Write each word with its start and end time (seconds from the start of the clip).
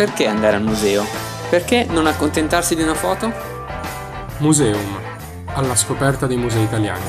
Perché 0.00 0.26
andare 0.26 0.56
al 0.56 0.62
museo? 0.62 1.04
Perché 1.50 1.84
non 1.84 2.06
accontentarsi 2.06 2.74
di 2.74 2.80
una 2.80 2.94
foto? 2.94 3.30
Museum, 4.38 4.98
alla 5.48 5.76
scoperta 5.76 6.26
dei 6.26 6.38
musei 6.38 6.62
italiani. 6.62 7.04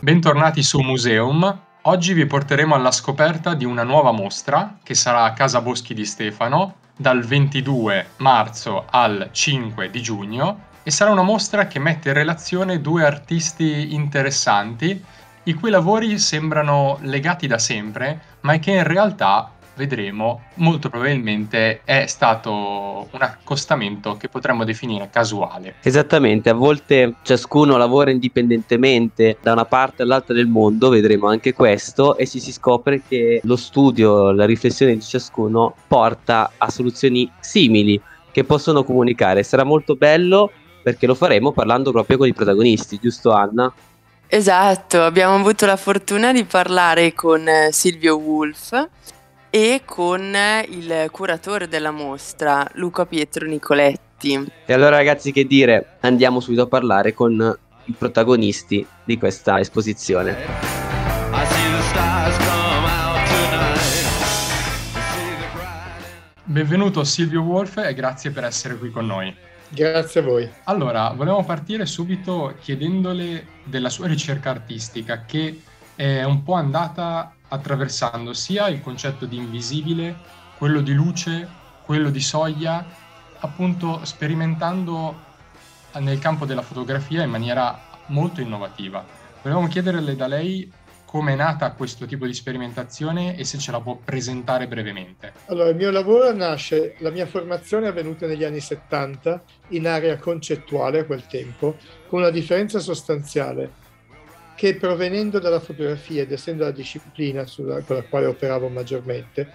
Bentornati 0.00 0.60
su 0.64 0.80
Museum. 0.80 1.60
Oggi 1.82 2.14
vi 2.14 2.26
porteremo 2.26 2.74
alla 2.74 2.90
scoperta 2.90 3.54
di 3.54 3.64
una 3.64 3.84
nuova 3.84 4.10
mostra 4.10 4.78
che 4.82 4.94
sarà 4.94 5.22
a 5.22 5.32
Casa 5.32 5.60
Boschi 5.60 5.94
di 5.94 6.04
Stefano 6.04 6.78
dal 6.96 7.22
22 7.22 8.06
marzo 8.16 8.86
al 8.90 9.28
5 9.30 9.88
di 9.88 10.02
giugno 10.02 10.64
e 10.82 10.90
sarà 10.90 11.12
una 11.12 11.22
mostra 11.22 11.68
che 11.68 11.78
mette 11.78 12.08
in 12.08 12.14
relazione 12.14 12.80
due 12.80 13.04
artisti 13.04 13.94
interessanti 13.94 15.00
i 15.44 15.54
cui 15.54 15.70
lavori 15.70 16.18
sembrano 16.18 16.98
legati 17.02 17.46
da 17.46 17.58
sempre, 17.58 18.20
ma 18.40 18.58
che 18.58 18.70
in 18.70 18.84
realtà 18.84 19.50
vedremo 19.74 20.42
molto 20.56 20.88
probabilmente 20.88 21.80
è 21.84 22.06
stato 22.06 23.08
un 23.10 23.20
accostamento 23.22 24.16
che 24.16 24.28
potremmo 24.28 24.64
definire 24.64 25.08
casuale. 25.10 25.76
Esattamente, 25.82 26.50
a 26.50 26.54
volte 26.54 27.14
ciascuno 27.22 27.76
lavora 27.76 28.10
indipendentemente 28.10 29.38
da 29.40 29.52
una 29.52 29.64
parte 29.64 30.02
all'altra 30.02 30.34
del 30.34 30.46
mondo, 30.46 30.90
vedremo 30.90 31.28
anche 31.28 31.52
questo 31.54 32.16
e 32.16 32.26
ci 32.26 32.38
si 32.38 32.52
scopre 32.52 33.02
che 33.06 33.40
lo 33.44 33.56
studio, 33.56 34.30
la 34.30 34.44
riflessione 34.44 34.94
di 34.94 35.00
ciascuno 35.00 35.74
porta 35.88 36.52
a 36.58 36.70
soluzioni 36.70 37.30
simili 37.40 38.00
che 38.30 38.44
possono 38.44 38.84
comunicare. 38.84 39.42
Sarà 39.42 39.64
molto 39.64 39.96
bello 39.96 40.50
perché 40.82 41.06
lo 41.06 41.14
faremo 41.14 41.52
parlando 41.52 41.92
proprio 41.92 42.18
con 42.18 42.26
i 42.26 42.34
protagonisti, 42.34 42.98
giusto 43.00 43.30
Anna? 43.30 43.72
Esatto, 44.34 45.02
abbiamo 45.02 45.34
avuto 45.34 45.66
la 45.66 45.76
fortuna 45.76 46.32
di 46.32 46.44
parlare 46.44 47.12
con 47.12 47.46
eh, 47.46 47.68
Silvio 47.70 48.16
Wolf 48.16 48.88
e 49.50 49.82
con 49.84 50.34
il 50.70 51.08
curatore 51.10 51.68
della 51.68 51.90
mostra, 51.90 52.66
Luca 52.76 53.04
Pietro 53.04 53.46
Nicoletti. 53.46 54.42
E 54.64 54.72
allora 54.72 54.96
ragazzi 54.96 55.32
che 55.32 55.44
dire, 55.44 55.98
andiamo 56.00 56.40
subito 56.40 56.62
a 56.62 56.66
parlare 56.66 57.12
con 57.12 57.58
i 57.84 57.92
protagonisti 57.92 58.86
di 59.04 59.18
questa 59.18 59.60
esposizione. 59.60 60.34
Benvenuto 66.42 67.04
Silvio 67.04 67.42
Wolf 67.42 67.76
e 67.76 67.92
grazie 67.92 68.30
per 68.30 68.44
essere 68.44 68.78
qui 68.78 68.90
con 68.90 69.04
noi. 69.04 69.51
Grazie 69.74 70.20
a 70.20 70.22
voi. 70.22 70.50
Allora, 70.64 71.14
volevamo 71.14 71.46
partire 71.46 71.86
subito 71.86 72.54
chiedendole 72.60 73.46
della 73.64 73.88
sua 73.88 74.06
ricerca 74.06 74.50
artistica 74.50 75.24
che 75.24 75.62
è 75.94 76.24
un 76.24 76.42
po' 76.42 76.52
andata 76.52 77.36
attraversando 77.48 78.34
sia 78.34 78.68
il 78.68 78.82
concetto 78.82 79.24
di 79.24 79.38
invisibile, 79.38 80.14
quello 80.58 80.82
di 80.82 80.92
luce, 80.92 81.48
quello 81.86 82.10
di 82.10 82.20
soglia, 82.20 82.84
appunto 83.38 84.04
sperimentando 84.04 85.18
nel 86.00 86.18
campo 86.18 86.44
della 86.44 86.60
fotografia 86.60 87.22
in 87.22 87.30
maniera 87.30 87.80
molto 88.08 88.42
innovativa. 88.42 89.02
Volevamo 89.40 89.68
chiederle 89.68 90.14
da 90.14 90.26
lei 90.26 90.70
come 91.12 91.34
è 91.34 91.36
nata 91.36 91.72
questo 91.72 92.06
tipo 92.06 92.24
di 92.24 92.32
sperimentazione 92.32 93.36
e 93.36 93.44
se 93.44 93.58
ce 93.58 93.70
la 93.70 93.82
può 93.82 93.98
presentare 94.02 94.66
brevemente. 94.66 95.34
Allora, 95.48 95.68
il 95.68 95.76
mio 95.76 95.90
lavoro 95.90 96.32
nasce, 96.32 96.94
la 97.00 97.10
mia 97.10 97.26
formazione 97.26 97.84
è 97.84 97.90
avvenuta 97.90 98.26
negli 98.26 98.44
anni 98.44 98.60
70 98.60 99.42
in 99.68 99.86
area 99.86 100.16
concettuale 100.16 101.00
a 101.00 101.04
quel 101.04 101.26
tempo, 101.26 101.76
con 102.08 102.20
una 102.20 102.30
differenza 102.30 102.78
sostanziale 102.78 103.72
che 104.54 104.74
provenendo 104.76 105.38
dalla 105.38 105.60
fotografia 105.60 106.22
ed 106.22 106.32
essendo 106.32 106.64
la 106.64 106.70
disciplina 106.70 107.44
sulla, 107.44 107.82
con 107.82 107.96
la 107.96 108.04
quale 108.04 108.24
operavo 108.24 108.70
maggiormente, 108.70 109.52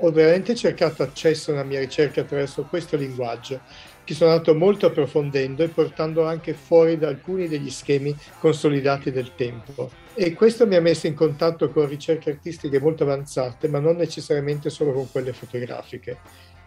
ho 0.00 0.10
veramente 0.10 0.54
cercato 0.54 1.02
accesso 1.02 1.52
alla 1.52 1.64
mia 1.64 1.80
ricerca 1.80 2.20
attraverso 2.20 2.64
questo 2.64 2.98
linguaggio 2.98 3.58
che 4.04 4.12
sono 4.12 4.32
andato 4.32 4.54
molto 4.54 4.84
approfondendo 4.84 5.62
e 5.62 5.68
portando 5.68 6.26
anche 6.26 6.52
fuori 6.52 6.98
da 6.98 7.08
alcuni 7.08 7.48
degli 7.48 7.70
schemi 7.70 8.14
consolidati 8.38 9.10
del 9.10 9.34
tempo. 9.34 10.02
E 10.16 10.32
questo 10.34 10.64
mi 10.64 10.76
ha 10.76 10.80
messo 10.80 11.08
in 11.08 11.14
contatto 11.14 11.70
con 11.70 11.88
ricerche 11.88 12.30
artistiche 12.30 12.78
molto 12.78 13.02
avanzate, 13.02 13.66
ma 13.66 13.80
non 13.80 13.96
necessariamente 13.96 14.70
solo 14.70 14.92
con 14.92 15.10
quelle 15.10 15.32
fotografiche. 15.32 16.18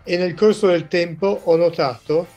E 0.04 0.18
nel 0.18 0.34
corso 0.34 0.68
del 0.68 0.90
tempo 0.90 1.42
ho 1.46 1.56
notato, 1.56 2.28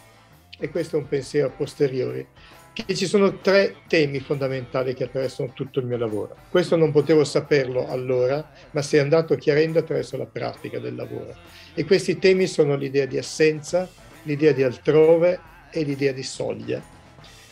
e 0.56 0.68
questo 0.70 0.96
è 0.96 1.00
un 1.00 1.08
pensiero 1.08 1.48
a 1.48 1.50
posteriori, 1.50 2.24
che 2.72 2.94
ci 2.94 3.06
sono 3.06 3.38
tre 3.38 3.74
temi 3.88 4.20
fondamentali 4.20 4.94
che 4.94 5.04
attraversano 5.04 5.52
tutto 5.52 5.80
il 5.80 5.86
mio 5.86 5.96
lavoro. 5.96 6.36
Questo 6.48 6.76
non 6.76 6.92
potevo 6.92 7.24
saperlo 7.24 7.88
allora, 7.88 8.48
ma 8.70 8.80
si 8.80 8.96
è 8.96 9.00
andato 9.00 9.34
chiarendo 9.34 9.80
attraverso 9.80 10.16
la 10.16 10.26
pratica 10.26 10.78
del 10.78 10.94
lavoro. 10.94 11.34
E 11.74 11.84
questi 11.84 12.20
temi 12.20 12.46
sono 12.46 12.76
l'idea 12.76 13.06
di 13.06 13.18
assenza, 13.18 13.88
l'idea 14.22 14.52
di 14.52 14.62
altrove 14.62 15.40
e 15.72 15.82
l'idea 15.82 16.12
di 16.12 16.22
soglia, 16.22 16.80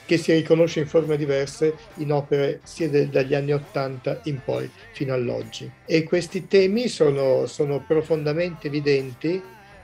che 0.08 0.16
si 0.16 0.32
riconosce 0.32 0.80
in 0.80 0.86
forme 0.86 1.18
diverse 1.18 1.74
in 1.96 2.12
opere 2.12 2.60
sia 2.64 2.88
de- 2.88 3.10
dagli 3.10 3.34
anni 3.34 3.52
Ottanta 3.52 4.20
in 4.24 4.40
poi 4.42 4.70
fino 4.92 5.12
all'oggi. 5.12 5.70
E 5.84 6.02
questi 6.04 6.46
temi 6.46 6.88
sono, 6.88 7.44
sono 7.44 7.84
profondamente 7.86 8.68
evidenti, 8.68 9.38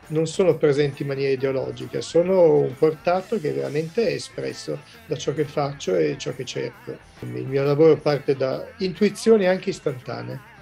non 0.07 0.27
sono 0.27 0.57
presenti 0.57 1.03
in 1.03 1.09
maniera 1.09 1.35
ideologica, 1.35 2.01
sono 2.01 2.55
un 2.55 2.75
portato 2.75 3.39
che 3.39 3.53
veramente 3.53 4.09
è 4.09 4.13
espresso 4.15 4.81
da 5.05 5.15
ciò 5.15 5.35
che 5.35 5.45
faccio 5.45 5.95
e 5.95 6.17
ciò 6.17 6.35
che 6.35 6.47
cerco. 6.47 6.97
Il 7.21 7.47
mio 7.47 7.63
lavoro 7.63 7.99
parte 7.99 8.35
da 8.35 8.67
intuizioni 8.79 9.47
anche 9.47 9.69
istantanee 9.71 10.53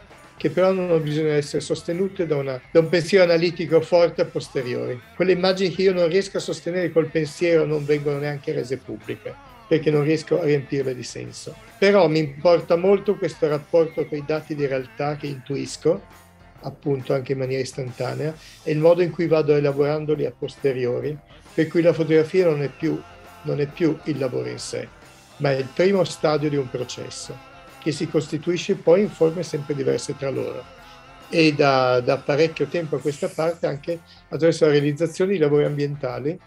che 0.42 0.50
però 0.50 0.72
non 0.72 1.00
di 1.04 1.16
essere 1.20 1.62
sostenute 1.62 2.26
da, 2.26 2.34
una, 2.34 2.60
da, 2.68 2.80
un 2.80 2.88
pensiero 2.88 3.22
analitico 3.22 3.80
forte 3.80 4.22
a 4.22 4.24
posteriori. 4.24 5.00
Quelle 5.14 5.30
immagini 5.30 5.72
che 5.72 5.82
io 5.82 5.92
non 5.92 6.08
riesco 6.08 6.38
a 6.38 6.40
sostenere 6.40 6.90
col 6.90 7.10
pensiero 7.10 7.64
non 7.64 7.84
vengono 7.84 8.18
neanche 8.18 8.52
rese 8.52 8.78
pubbliche, 8.78 9.32
perché 9.72 9.90
non 9.90 10.02
riesco 10.02 10.38
a 10.38 10.44
riempirle 10.44 10.94
di 10.94 11.02
senso. 11.02 11.56
Però 11.78 12.06
mi 12.06 12.18
importa 12.18 12.76
molto 12.76 13.16
questo 13.16 13.48
rapporto 13.48 14.04
con 14.04 14.18
i 14.18 14.24
dati 14.26 14.54
di 14.54 14.66
realtà 14.66 15.16
che 15.16 15.28
intuisco, 15.28 15.98
appunto 16.60 17.14
anche 17.14 17.32
in 17.32 17.38
maniera 17.38 17.62
istantanea, 17.62 18.34
e 18.62 18.70
il 18.70 18.78
modo 18.78 19.00
in 19.00 19.10
cui 19.10 19.26
vado 19.28 19.54
elaborandoli 19.54 20.26
a 20.26 20.34
posteriori, 20.38 21.16
per 21.54 21.68
cui 21.68 21.80
la 21.80 21.94
fotografia 21.94 22.50
non 22.50 22.60
è 22.62 22.68
più, 22.68 23.00
non 23.44 23.60
è 23.62 23.66
più 23.66 23.96
il 24.04 24.18
lavoro 24.18 24.50
in 24.50 24.58
sé, 24.58 24.86
ma 25.38 25.52
è 25.52 25.56
il 25.56 25.68
primo 25.72 26.04
stadio 26.04 26.50
di 26.50 26.56
un 26.56 26.68
processo 26.68 27.34
che 27.78 27.92
si 27.92 28.10
costituisce 28.10 28.74
poi 28.74 29.00
in 29.00 29.08
forme 29.08 29.42
sempre 29.42 29.74
diverse 29.74 30.14
tra 30.18 30.28
loro. 30.28 30.62
E 31.30 31.54
da, 31.54 32.00
da 32.00 32.18
parecchio 32.18 32.66
tempo 32.66 32.96
a 32.96 33.00
questa 33.00 33.28
parte 33.28 33.66
anche 33.66 34.00
attraverso 34.28 34.66
la 34.66 34.72
realizzazione 34.72 35.32
di 35.32 35.38
lavori 35.38 35.64
ambientali, 35.64 36.38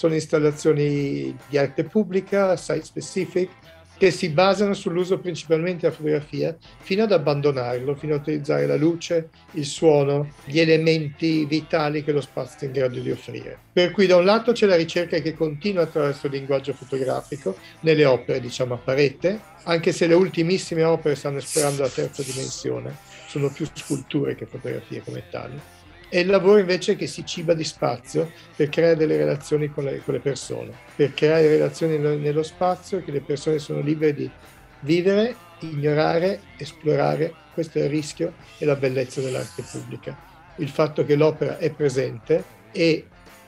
sono 0.00 0.14
installazioni 0.14 1.36
di 1.46 1.58
arte 1.58 1.84
pubblica, 1.84 2.56
site 2.56 2.86
specific, 2.86 3.50
che 3.98 4.10
si 4.10 4.30
basano 4.30 4.72
sull'uso 4.72 5.18
principalmente 5.18 5.82
della 5.82 5.92
fotografia 5.92 6.56
fino 6.78 7.02
ad 7.02 7.12
abbandonarlo, 7.12 7.94
fino 7.94 8.14
a 8.14 8.16
utilizzare 8.16 8.66
la 8.66 8.76
luce, 8.76 9.28
il 9.50 9.66
suono, 9.66 10.32
gli 10.46 10.58
elementi 10.58 11.44
vitali 11.44 12.02
che 12.02 12.12
lo 12.12 12.22
spazio 12.22 12.60
è 12.60 12.64
in 12.64 12.72
grado 12.72 12.98
di 12.98 13.10
offrire. 13.10 13.58
Per 13.70 13.90
cui 13.90 14.06
da 14.06 14.16
un 14.16 14.24
lato 14.24 14.52
c'è 14.52 14.64
la 14.64 14.76
ricerca 14.76 15.18
che 15.18 15.34
continua 15.34 15.82
attraverso 15.82 16.28
il 16.28 16.32
linguaggio 16.32 16.72
fotografico 16.72 17.58
nelle 17.80 18.06
opere, 18.06 18.40
diciamo 18.40 18.72
a 18.72 18.78
parete, 18.78 19.38
anche 19.64 19.92
se 19.92 20.06
le 20.06 20.14
ultimissime 20.14 20.82
opere 20.82 21.14
stanno 21.14 21.36
esplorando 21.36 21.82
la 21.82 21.90
terza 21.90 22.22
dimensione, 22.22 22.96
sono 23.26 23.50
più 23.50 23.66
sculture 23.70 24.34
che 24.34 24.46
fotografie 24.46 25.02
come 25.02 25.24
tali 25.30 25.60
è 26.10 26.18
il 26.18 26.26
lavoro 26.26 26.58
invece 26.58 26.96
che 26.96 27.06
si 27.06 27.24
ciba 27.24 27.54
di 27.54 27.62
spazio 27.62 28.32
per 28.56 28.68
creare 28.68 28.96
delle 28.96 29.16
relazioni 29.16 29.68
con 29.68 29.84
le, 29.84 30.02
con 30.04 30.14
le 30.14 30.20
persone, 30.20 30.72
per 30.96 31.14
creare 31.14 31.46
relazioni 31.46 31.98
nello 31.98 32.42
spazio 32.42 33.00
che 33.04 33.12
le 33.12 33.20
persone 33.20 33.60
sono 33.60 33.80
libere 33.80 34.12
di 34.14 34.30
vivere, 34.80 35.36
ignorare, 35.60 36.40
esplorare. 36.58 37.32
Questo 37.54 37.78
è 37.78 37.84
il 37.84 37.90
rischio 37.90 38.34
e 38.58 38.64
la 38.64 38.74
bellezza 38.74 39.20
dell'arte 39.20 39.62
pubblica. 39.62 40.18
Il 40.56 40.68
fatto 40.68 41.04
che 41.04 41.14
l'opera 41.14 41.58
è 41.58 41.70
presente 41.70 42.42
e 42.72 43.06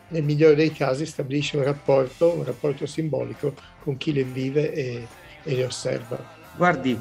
nel 0.08 0.22
migliore 0.22 0.54
dei 0.54 0.72
casi 0.72 1.04
stabilisce 1.04 1.56
un 1.56 1.64
rapporto, 1.64 2.32
un 2.32 2.44
rapporto 2.44 2.87
simbolico 2.87 3.54
con 3.82 3.96
chi 3.96 4.12
le 4.12 4.22
vive 4.22 4.72
e, 4.72 5.06
e 5.42 5.54
le 5.54 5.64
osserva. 5.64 6.16
Guardi, 6.56 6.96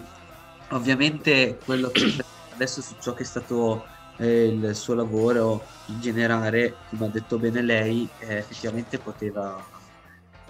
ovviamente 0.69 1.59
quello 1.63 1.89
che 1.89 2.15
adesso 2.53 2.81
su 2.81 2.95
ciò 2.99 3.13
che 3.13 3.21
è 3.21 3.25
stato 3.25 3.90
eh, 4.17 4.47
il 4.47 4.75
suo 4.75 4.93
lavoro 4.93 5.63
in 5.87 5.99
generale, 5.99 6.75
come 6.89 7.05
ha 7.05 7.09
detto 7.09 7.37
bene 7.37 7.61
lei, 7.61 8.07
eh, 8.19 8.37
effettivamente 8.37 8.97
poteva 8.97 9.79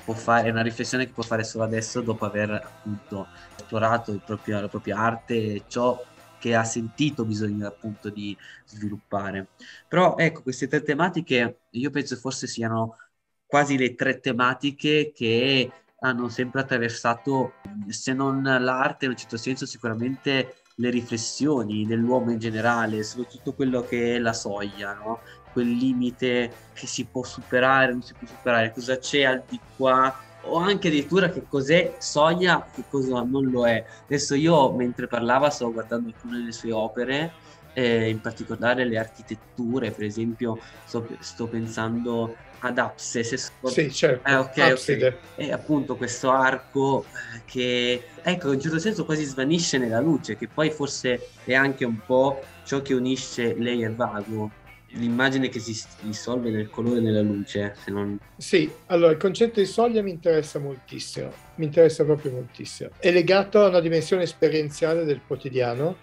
può 0.04 0.14
fare, 0.14 0.50
una 0.50 0.62
riflessione 0.62 1.06
che 1.06 1.14
può 1.14 1.24
fare 1.24 1.44
solo 1.44 1.64
adesso 1.64 2.02
dopo 2.02 2.26
aver 2.26 2.52
appunto 2.52 3.28
esplorato 3.56 4.20
proprio, 4.26 4.60
la 4.60 4.68
propria 4.68 4.98
arte 4.98 5.36
e 5.36 5.64
ciò 5.68 6.00
che 6.40 6.56
ha 6.56 6.64
sentito 6.64 7.24
bisogno 7.24 7.68
appunto 7.68 8.10
di 8.10 8.36
sviluppare. 8.66 9.50
Però 9.88 10.16
ecco, 10.18 10.42
queste 10.42 10.68
tre 10.68 10.82
tematiche 10.82 11.60
io 11.70 11.90
penso 11.92 12.16
forse 12.16 12.48
siano 12.48 12.98
quasi 13.46 13.78
le 13.78 13.94
tre 13.96 14.20
tematiche 14.20 15.12
che 15.14 15.72
hanno 16.00 16.30
sempre 16.30 16.62
attraversato, 16.62 17.54
se 17.90 18.14
non 18.14 18.42
l'arte 18.42 19.06
in 19.06 19.12
un 19.12 19.18
certo 19.18 19.38
senso, 19.38 19.68
sicuramente 19.68 20.61
le 20.76 20.90
riflessioni 20.90 21.86
dell'uomo 21.86 22.32
in 22.32 22.40
generale, 22.40 23.04
soprattutto 23.04 23.54
quello 23.54 23.84
che 23.84 24.16
è 24.16 24.20
la 24.20 24.34
soglia, 24.34 24.94
no? 24.94 25.22
quel 25.52 25.70
limite 25.70 26.70
che 26.74 26.88
si 26.88 27.10
può 27.10 27.24
superare, 27.24 27.92
non 27.92 28.02
si 28.02 28.16
può 28.16 28.28
superare, 28.28 28.72
cosa 28.74 28.98
c'è 28.98 29.24
al 29.24 29.46
di 29.48 29.62
qua, 29.76 30.14
o 30.44 30.58
anche 30.58 30.88
addirittura 30.88 31.30
che 31.30 31.46
cos'è 31.48 31.96
soglia, 32.00 32.70
che 32.72 32.86
cosa 32.88 33.22
non 33.24 33.50
lo 33.50 33.68
è. 33.68 33.84
Adesso 34.04 34.36
io 34.36 34.74
mentre 34.74 35.08
parlava 35.08 35.50
stavo 35.50 35.74
guardando 35.74 36.08
alcune 36.10 36.38
delle 36.38 36.52
sue 36.52 36.72
opere, 36.72 37.36
eh, 37.74 38.10
in 38.10 38.22
particolare 38.22 38.86
le 38.86 38.98
architetture, 38.98 39.92
per 39.92 40.06
esempio 40.06 40.60
sto, 40.86 41.08
sto 41.20 41.48
pensando 41.48 42.36
ad 42.60 42.78
Apse. 42.78 43.24
Se 43.24 43.38
scor- 43.38 43.72
sì, 43.72 43.92
certo. 43.92 44.28
Eh, 44.28 44.36
okay, 44.36 44.72
okay. 44.72 45.16
E 45.36 45.52
appunto 45.52 45.96
questo 45.96 46.30
arco 46.30 47.06
eh, 47.06 47.42
che, 47.46 48.04
ecco, 48.22 48.48
in 48.50 48.56
un 48.56 48.62
certo 48.62 48.80
senso 48.80 49.06
quasi 49.06 49.24
svanisce 49.24 49.78
nella 49.78 50.00
luce, 50.00 50.38
che 50.38 50.48
poi 50.48 50.70
forse 50.70 51.28
è 51.44 51.54
anche 51.54 51.86
un 51.86 51.98
po' 52.06 52.42
ciò 52.64 52.82
che 52.82 52.94
unisce 52.94 53.56
lei 53.58 53.84
e 53.84 53.90
Vago. 53.90 54.52
L'immagine 54.94 55.48
che 55.48 55.60
si 55.60 55.82
dissolve 56.02 56.50
nel 56.50 56.70
colore 56.70 57.00
della 57.00 57.22
luce. 57.22 57.76
Se 57.82 57.92
non... 57.92 58.20
Sì, 58.36 58.70
allora 58.88 59.14
il 59.14 59.18
concetto 59.18 59.62
di 59.62 59.66
soglia 59.66 60.02
mi 60.02 60.12
interessa 60.12 60.60
moltissimo, 60.60 61.32
mi 61.56 61.66
interessa 61.66 62.04
proprio 62.04 62.32
moltissimo. 62.32 62.90
È 62.98 63.10
legato 63.10 63.64
a 63.64 63.70
una 63.70 63.80
dimensione 63.80 64.24
esperienziale 64.24 65.06
del 65.06 65.22
quotidiano, 65.26 65.96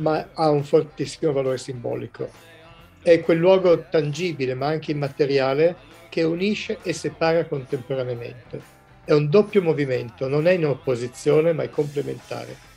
ma 0.00 0.28
ha 0.34 0.50
un 0.50 0.64
fortissimo 0.64 1.32
valore 1.32 1.58
simbolico 1.58 2.48
è 3.02 3.20
quel 3.20 3.38
luogo 3.38 3.86
tangibile 3.88 4.54
ma 4.54 4.66
anche 4.66 4.90
immateriale 4.90 5.88
che 6.08 6.22
unisce 6.22 6.78
e 6.82 6.92
separa 6.92 7.46
contemporaneamente. 7.46 8.78
È 9.04 9.12
un 9.12 9.28
doppio 9.30 9.62
movimento, 9.62 10.28
non 10.28 10.46
è 10.46 10.52
in 10.52 10.66
opposizione 10.66 11.52
ma 11.52 11.62
è 11.62 11.70
complementare. 11.70 12.68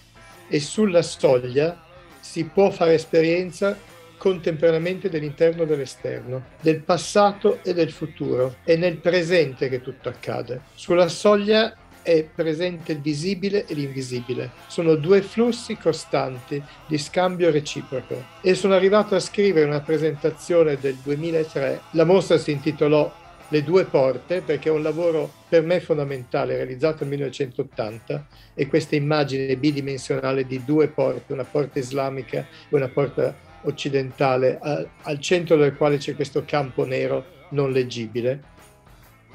E 0.48 0.60
sulla 0.60 1.02
soglia 1.02 1.84
si 2.20 2.46
può 2.46 2.70
fare 2.70 2.94
esperienza 2.94 3.78
contemporaneamente 4.18 5.10
dell'interno 5.10 5.64
e 5.64 5.66
dell'esterno, 5.66 6.46
del 6.62 6.82
passato 6.82 7.60
e 7.62 7.74
del 7.74 7.92
futuro. 7.92 8.56
È 8.64 8.76
nel 8.78 8.98
presente 8.98 9.68
che 9.68 9.82
tutto 9.82 10.08
accade. 10.08 10.62
Sulla 10.76 11.10
soglia 11.10 11.76
è 12.04 12.24
presente 12.24 12.92
il 12.92 13.00
visibile 13.00 13.66
e 13.66 13.74
l'invisibile. 13.74 14.52
Sono 14.68 14.96
due 14.96 15.22
flussi 15.22 15.78
costanti 15.78 16.62
di 16.86 16.98
scambio 16.98 17.50
reciproco. 17.50 18.24
E 18.42 18.54
sono 18.54 18.76
arrivato 18.76 19.16
a 19.16 19.20
scrivere 19.20 19.66
una 19.66 19.80
presentazione 19.80 20.78
del 20.80 20.96
2003. 21.02 21.82
La 21.92 22.04
mostra 22.04 22.38
si 22.38 22.52
intitolò 22.52 23.22
Le 23.50 23.64
due 23.64 23.86
porte 23.86 24.42
perché 24.42 24.70
è 24.70 24.72
un 24.72 24.82
lavoro 24.82 25.32
per 25.48 25.64
me 25.64 25.80
fondamentale 25.80 26.56
realizzato 26.56 27.04
nel 27.04 27.10
1980 27.18 28.28
e 28.56 28.68
questa 28.68 28.96
immagine 28.96 29.56
bidimensionale 29.58 30.46
di 30.46 30.64
due 30.66 30.88
porte, 30.88 31.34
una 31.34 31.44
porta 31.44 31.78
islamica 31.78 32.40
e 32.40 32.76
una 32.76 32.88
porta 32.88 33.36
occidentale, 33.64 34.60
al 34.60 35.20
centro 35.20 35.56
del 35.56 35.76
quale 35.76 35.98
c'è 35.98 36.16
questo 36.16 36.44
campo 36.46 36.86
nero 36.86 37.26
non 37.50 37.72
leggibile 37.72 38.52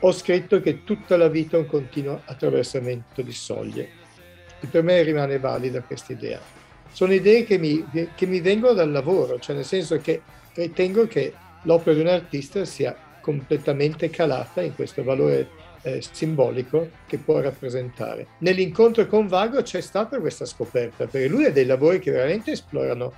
ho 0.00 0.12
scritto 0.12 0.61
che 0.61 0.85
tutta 0.85 1.17
la 1.17 1.29
vita 1.29 1.56
è 1.56 1.61
un 1.61 1.67
continuo 1.67 2.23
attraversamento 2.25 3.23
di 3.23 3.33
soglie. 3.33 3.89
E 4.61 4.67
per 4.67 4.83
me 4.83 5.03
rimane 5.03 5.39
valida 5.39 5.83
questa 5.83 6.12
idea. 6.12 6.41
Sono 6.91 7.12
idee 7.12 7.45
che 7.45 7.59
mi, 7.59 7.85
che 8.15 8.27
mi 8.27 8.41
vengono 8.41 8.75
dal 8.75 8.91
lavoro, 8.91 9.39
cioè 9.39 9.55
nel 9.55 9.65
senso 9.65 9.99
che 9.99 10.23
ritengo 10.55 11.06
che 11.06 11.33
l'opera 11.62 11.95
di 11.95 12.00
un 12.00 12.09
artista 12.09 12.65
sia 12.65 12.97
completamente 13.21 14.09
calata 14.11 14.62
in 14.62 14.75
questo 14.75 15.03
valore 15.03 15.49
eh, 15.83 16.00
simbolico 16.00 16.91
che 17.06 17.19
può 17.19 17.41
rappresentare. 17.41 18.27
Nell'incontro 18.39 19.06
con 19.06 19.27
Vago 19.27 19.62
c'è 19.62 19.81
stata 19.81 20.19
questa 20.19 20.45
scoperta, 20.45 21.06
perché 21.06 21.29
lui 21.29 21.45
ha 21.45 21.53
dei 21.53 21.67
lavori 21.67 21.99
che 21.99 22.11
veramente 22.11 22.53
esplorano 22.53 23.12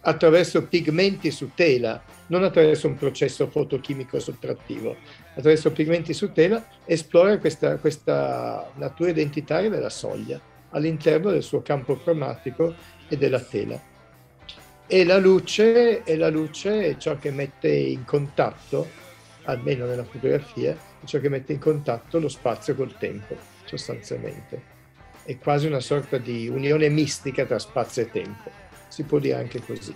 attraverso 0.00 0.64
pigmenti 0.66 1.30
su 1.30 1.50
tela, 1.54 2.02
non 2.28 2.44
attraverso 2.44 2.88
un 2.88 2.96
processo 2.96 3.48
fotochimico 3.48 4.18
sottrattivo, 4.18 4.96
attraverso 5.34 5.72
pigmenti 5.72 6.12
su 6.12 6.32
tela, 6.32 6.64
esplora 6.84 7.38
questa, 7.38 7.76
questa 7.76 8.70
natura 8.76 9.10
identitaria 9.10 9.70
della 9.70 9.90
soglia 9.90 10.40
all'interno 10.70 11.30
del 11.30 11.42
suo 11.42 11.62
campo 11.62 11.96
cromatico 11.96 12.74
e 13.08 13.16
della 13.16 13.40
tela. 13.40 13.80
E 14.86 15.04
la 15.04 15.18
luce, 15.18 16.02
e 16.02 16.16
la 16.16 16.28
luce 16.28 16.84
è 16.84 16.96
ciò 16.96 17.18
che 17.18 17.30
mette 17.30 17.68
in 17.68 18.04
contatto, 18.04 18.88
almeno 19.44 19.86
nella 19.86 20.04
fotografia, 20.04 20.76
ciò 21.04 21.20
che 21.20 21.28
mette 21.28 21.52
in 21.52 21.58
contatto 21.58 22.18
lo 22.18 22.28
spazio 22.28 22.74
col 22.74 22.96
tempo, 22.96 23.36
sostanzialmente. 23.64 24.72
È 25.24 25.38
quasi 25.38 25.66
una 25.66 25.80
sorta 25.80 26.18
di 26.18 26.48
unione 26.48 26.88
mistica 26.88 27.44
tra 27.44 27.58
spazio 27.58 28.02
e 28.02 28.10
tempo 28.10 28.64
si 28.94 29.02
può 29.02 29.18
dire 29.18 29.34
anche 29.34 29.60
così. 29.60 29.94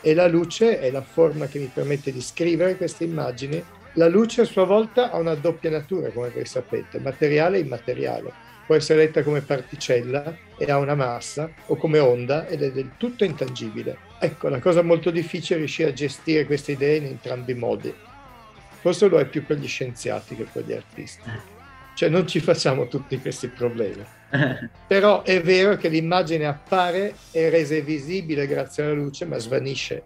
E 0.00 0.14
la 0.14 0.26
luce 0.26 0.80
è 0.80 0.90
la 0.90 1.02
forma 1.02 1.46
che 1.46 1.60
mi 1.60 1.70
permette 1.72 2.10
di 2.10 2.20
scrivere 2.20 2.76
queste 2.76 3.04
immagini. 3.04 3.62
La 3.96 4.08
luce 4.08 4.40
a 4.40 4.44
sua 4.44 4.64
volta 4.64 5.10
ha 5.10 5.18
una 5.18 5.34
doppia 5.34 5.68
natura, 5.68 6.08
come 6.08 6.30
voi 6.30 6.46
sapete, 6.46 6.98
materiale 6.98 7.58
e 7.58 7.60
immateriale. 7.60 8.32
Può 8.64 8.74
essere 8.74 9.00
letta 9.04 9.22
come 9.22 9.42
particella 9.42 10.34
e 10.56 10.70
ha 10.70 10.78
una 10.78 10.94
massa, 10.94 11.50
o 11.66 11.76
come 11.76 11.98
onda 11.98 12.46
ed 12.46 12.62
è 12.62 12.72
del 12.72 12.92
tutto 12.96 13.24
intangibile. 13.24 13.98
Ecco, 14.18 14.48
la 14.48 14.60
cosa 14.60 14.80
molto 14.80 15.10
difficile 15.10 15.56
è 15.56 15.58
riuscire 15.58 15.90
a 15.90 15.92
gestire 15.92 16.46
queste 16.46 16.72
idee 16.72 16.96
in 16.96 17.04
entrambi 17.04 17.52
i 17.52 17.56
modi. 17.56 17.94
Forse 18.80 19.08
lo 19.08 19.18
è 19.18 19.26
più 19.26 19.44
per 19.44 19.58
gli 19.58 19.68
scienziati 19.68 20.36
che 20.36 20.46
per 20.50 20.64
gli 20.64 20.72
artisti. 20.72 21.30
Cioè 21.94 22.08
non 22.08 22.26
ci 22.26 22.40
facciamo 22.40 22.88
tutti 22.88 23.20
questi 23.20 23.48
problemi. 23.48 24.02
Però 24.86 25.22
è 25.22 25.42
vero 25.42 25.76
che 25.76 25.88
l'immagine 25.88 26.46
appare 26.46 27.14
e 27.30 27.50
resa 27.50 27.78
visibile 27.80 28.46
grazie 28.46 28.84
alla 28.84 28.94
luce, 28.94 29.26
ma 29.26 29.36
svanisce, 29.36 30.02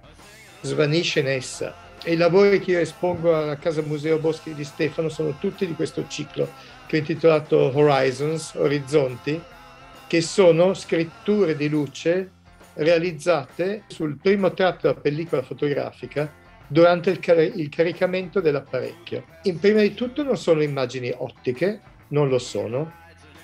svanisce 0.62 1.20
in 1.20 1.28
essa. 1.28 1.85
E 2.08 2.12
i 2.12 2.16
lavori 2.16 2.60
che 2.60 2.70
io 2.70 2.78
espongo 2.78 3.36
alla 3.36 3.56
Casa 3.56 3.82
Museo 3.82 4.18
Boschi 4.18 4.54
di 4.54 4.62
Stefano 4.62 5.08
sono 5.08 5.38
tutti 5.40 5.66
di 5.66 5.74
questo 5.74 6.06
ciclo 6.06 6.48
che 6.86 6.94
ho 6.94 6.98
intitolato 7.00 7.76
Horizons, 7.76 8.54
Orizzonti, 8.54 9.42
che 10.06 10.20
sono 10.20 10.72
scritture 10.74 11.56
di 11.56 11.68
luce 11.68 12.30
realizzate 12.74 13.82
sul 13.88 14.18
primo 14.22 14.54
tratto 14.54 14.86
della 14.86 15.00
pellicola 15.00 15.42
fotografica 15.42 16.32
durante 16.68 17.10
il, 17.10 17.18
car- 17.18 17.40
il 17.40 17.68
caricamento 17.68 18.40
dell'apparecchio. 18.40 19.24
In 19.42 19.58
prima 19.58 19.80
di 19.80 19.92
tutto 19.94 20.22
non 20.22 20.36
sono 20.36 20.62
immagini 20.62 21.12
ottiche, 21.12 21.80
non 22.10 22.28
lo 22.28 22.38
sono, 22.38 22.92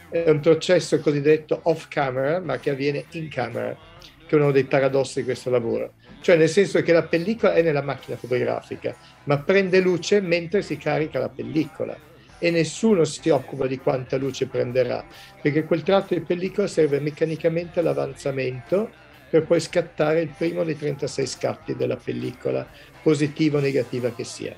è 0.09 0.31
un 0.31 0.39
processo 0.39 1.01
cosiddetto 1.01 1.59
off 1.65 1.89
camera, 1.89 2.39
ma 2.39 2.59
che 2.59 2.71
avviene 2.71 3.07
in 3.15 3.29
camera, 3.29 3.77
che 4.25 4.37
è 4.37 4.39
uno 4.41 4.53
dei 4.53 4.67
paradossi 4.67 5.19
di 5.19 5.25
questo 5.25 5.51
lavoro. 5.51 5.95
Cioè 6.23 6.37
nel 6.37 6.49
senso 6.49 6.81
che 6.83 6.93
la 6.93 7.03
pellicola 7.03 7.53
è 7.53 7.63
nella 7.63 7.83
macchina 7.83 8.17
fotografica, 8.17 8.97
ma 9.25 9.39
prende 9.39 9.81
luce 9.81 10.21
mentre 10.21 10.63
si 10.63 10.77
carica 10.77 11.19
la 11.19 11.29
pellicola 11.29 11.95
e 12.39 12.51
nessuno 12.51 13.05
si 13.05 13.29
occupa 13.29 13.67
di 13.67 13.79
quanta 13.79 14.17
luce 14.17 14.47
prenderà, 14.47 15.05
perché 15.41 15.65
quel 15.65 15.83
tratto 15.83 16.15
di 16.15 16.21
pellicola 16.21 16.67
serve 16.69 17.01
meccanicamente 17.01 17.81
all'avanzamento 17.81 18.91
per 19.29 19.47
poi 19.47 19.61
scattare 19.61 20.21
il 20.21 20.33
primo 20.37 20.63
dei 20.63 20.77
36 20.77 21.27
scatti 21.27 21.75
della 21.75 21.97
pellicola, 21.97 22.67
positiva 23.03 23.59
o 23.59 23.61
negativa 23.61 24.13
che 24.13 24.25
sia. 24.25 24.55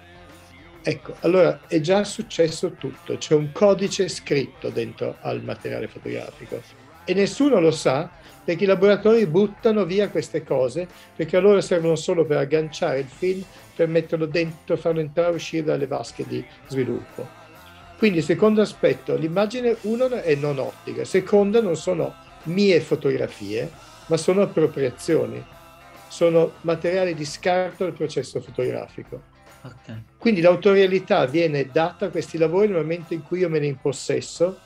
Ecco, 0.83 1.15
allora 1.21 1.61
è 1.67 1.81
già 1.81 2.05
successo 2.05 2.73
tutto, 2.73 3.17
c'è 3.17 3.35
un 3.35 3.53
codice 3.53 4.09
scritto 4.09 4.69
dentro 4.69 5.17
al 5.21 5.43
materiale 5.43 5.89
fotografico 5.89 6.61
e 7.05 7.15
nessuno 7.15 7.61
lo 7.61 7.71
sa 7.71 8.11
perché 8.45 8.65
i 8.65 8.67
laboratori 8.67 9.27
buttano 9.27 9.85
via 9.85 10.11
queste 10.11 10.45
cose 10.45 10.87
perché 11.17 11.37
a 11.37 11.41
loro 11.41 11.61
servono 11.61 11.97
solo 11.97 12.25
per 12.25 12.37
agganciare 12.37 13.01
il 13.01 13.07
film, 13.07 13.43
per 13.75 13.89
metterlo 13.89 14.27
dentro, 14.27 14.77
farlo 14.77 15.01
entrare 15.01 15.33
e 15.33 15.35
uscire 15.37 15.65
dalle 15.65 15.87
vasche 15.87 16.27
di 16.27 16.45
sviluppo. 16.69 17.43
Quindi, 17.97 18.21
secondo 18.21 18.61
aspetto, 18.61 19.17
l'immagine 19.17 19.77
uno 19.83 20.09
è 20.09 20.35
non 20.35 20.59
ottica, 20.59 21.05
seconda 21.05 21.63
non 21.63 21.77
sono 21.77 22.15
mie 22.45 22.81
fotografie, 22.81 23.71
ma 24.07 24.17
sono 24.17 24.43
appropriazioni, 24.43 25.43
sono 26.09 26.53
materiali 26.63 27.15
di 27.15 27.25
scarto 27.25 27.85
del 27.85 27.95
processo 27.95 28.41
fotografico. 28.41 29.33
Okay. 29.63 30.03
Quindi 30.19 30.43
l'autorialità 30.43 31.25
viene 31.25 31.71
data 31.73 32.07
a 32.07 32.11
questi 32.11 32.37
lavori 32.37 32.67
nel 32.67 32.83
momento 32.83 33.15
in 33.15 33.23
cui 33.23 33.39
io 33.39 33.49
me 33.49 33.61
ne 33.61 33.67
impossesso, 33.67 34.59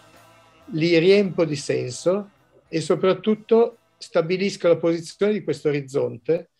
li 0.72 0.98
riempo 0.98 1.44
di 1.44 1.54
senso 1.54 2.30
e 2.68 2.80
soprattutto 2.80 3.78
stabilisco 3.98 4.68
la 4.68 4.76
posizione 4.76 5.32
di 5.32 5.42
questo 5.42 5.68
orizzonte 5.68 6.50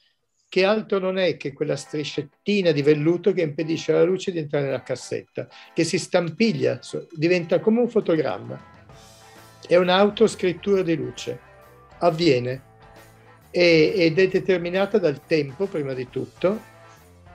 che 0.48 0.64
altro 0.64 0.98
non 0.98 1.18
è 1.18 1.36
che 1.36 1.52
quella 1.52 1.76
striscettina 1.76 2.72
di 2.72 2.82
velluto 2.82 3.32
che 3.32 3.42
impedisce 3.42 3.92
alla 3.92 4.04
luce 4.04 4.32
di 4.32 4.38
entrare 4.38 4.64
nella 4.64 4.82
cassetta, 4.82 5.46
che 5.74 5.84
si 5.84 5.98
stampiglia, 5.98 6.80
diventa 7.12 7.60
come 7.60 7.80
un 7.80 7.88
fotogramma. 7.88 8.76
È 9.66 9.76
un'autoscrittura 9.76 10.80
di 10.82 10.96
luce. 10.96 11.38
Avviene 11.98 12.62
ed 13.50 14.18
è 14.18 14.28
determinata 14.28 14.98
dal 14.98 15.26
tempo, 15.26 15.66
prima 15.66 15.92
di 15.92 16.08
tutto, 16.08 16.62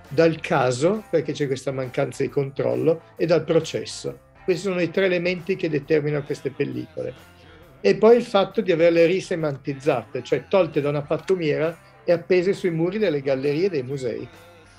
dal 0.07 0.39
caso, 0.39 1.03
perché 1.09 1.33
c'è 1.33 1.45
questa 1.45 1.71
mancanza 1.71 2.23
di 2.23 2.29
controllo, 2.29 3.01
e 3.15 3.27
dal 3.27 3.43
processo. 3.43 4.31
Questi 4.43 4.63
sono 4.63 4.81
i 4.81 4.89
tre 4.89 5.05
elementi 5.05 5.55
che 5.55 5.69
determinano 5.69 6.23
queste 6.23 6.49
pellicole. 6.49 7.32
E 7.85 7.95
poi 7.95 8.15
il 8.15 8.23
fatto 8.23 8.61
di 8.61 8.71
averle 8.71 9.05
risemantizzate, 9.05 10.23
cioè 10.23 10.47
tolte 10.47 10.79
da 10.79 10.87
una 10.87 11.01
pattumiera 11.01 11.77
e 12.05 12.13
appese 12.13 12.53
sui 12.53 12.69
muri 12.69 12.97
delle 12.97 13.19
gallerie 13.19 13.69
dei 13.69 13.83
musei. 13.83 14.25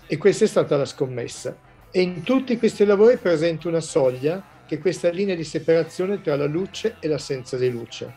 E 0.06 0.16
questa 0.16 0.46
è 0.46 0.48
stata 0.48 0.78
la 0.78 0.86
scommessa. 0.86 1.54
E 1.90 2.00
in 2.00 2.22
tutti 2.22 2.56
questi 2.56 2.82
lavori 2.86 3.16
è 3.16 3.18
presente 3.18 3.68
una 3.68 3.80
soglia, 3.80 4.42
che 4.66 4.76
è 4.76 4.78
questa 4.78 5.10
linea 5.10 5.34
di 5.34 5.44
separazione 5.44 6.22
tra 6.22 6.34
la 6.34 6.46
luce 6.46 6.96
e 6.98 7.08
l'assenza 7.08 7.58
di 7.58 7.70
luce. 7.70 8.10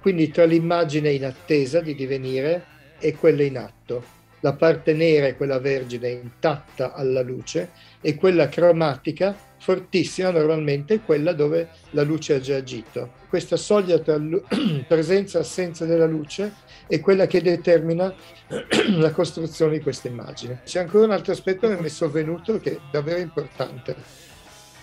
Quindi 0.00 0.28
tra 0.32 0.44
l'immagine 0.44 1.12
in 1.12 1.24
attesa 1.24 1.78
di 1.78 1.94
divenire 1.94 2.64
e 2.98 3.14
quella 3.14 3.44
in 3.44 3.58
atto. 3.58 4.02
La 4.40 4.54
parte 4.54 4.92
nera 4.92 5.28
è 5.28 5.36
quella 5.36 5.60
vergine 5.60 6.08
intatta 6.08 6.94
alla 6.94 7.22
luce 7.22 7.70
e 8.00 8.16
quella 8.16 8.48
cromatica 8.48 9.36
fortissima 9.60 10.30
normalmente 10.30 10.94
è 10.94 11.00
quella 11.04 11.34
dove 11.34 11.68
la 11.90 12.02
luce 12.02 12.34
ha 12.34 12.40
già 12.40 12.56
agito. 12.56 13.12
Questa 13.28 13.56
soglia 13.56 13.98
tra 13.98 14.18
presenza 14.88 15.38
e 15.38 15.42
assenza 15.42 15.84
della 15.84 16.06
luce 16.06 16.52
è 16.86 16.98
quella 16.98 17.26
che 17.26 17.42
determina 17.42 18.12
la 18.96 19.10
costruzione 19.12 19.76
di 19.76 19.80
questa 19.80 20.08
immagine. 20.08 20.62
C'è 20.64 20.80
ancora 20.80 21.04
un 21.04 21.12
altro 21.12 21.32
aspetto 21.32 21.68
che 21.68 21.76
mi 21.76 21.86
è 21.86 21.90
sovvenuto 21.90 22.58
che 22.58 22.72
è 22.72 22.78
davvero 22.90 23.20
importante. 23.20 23.94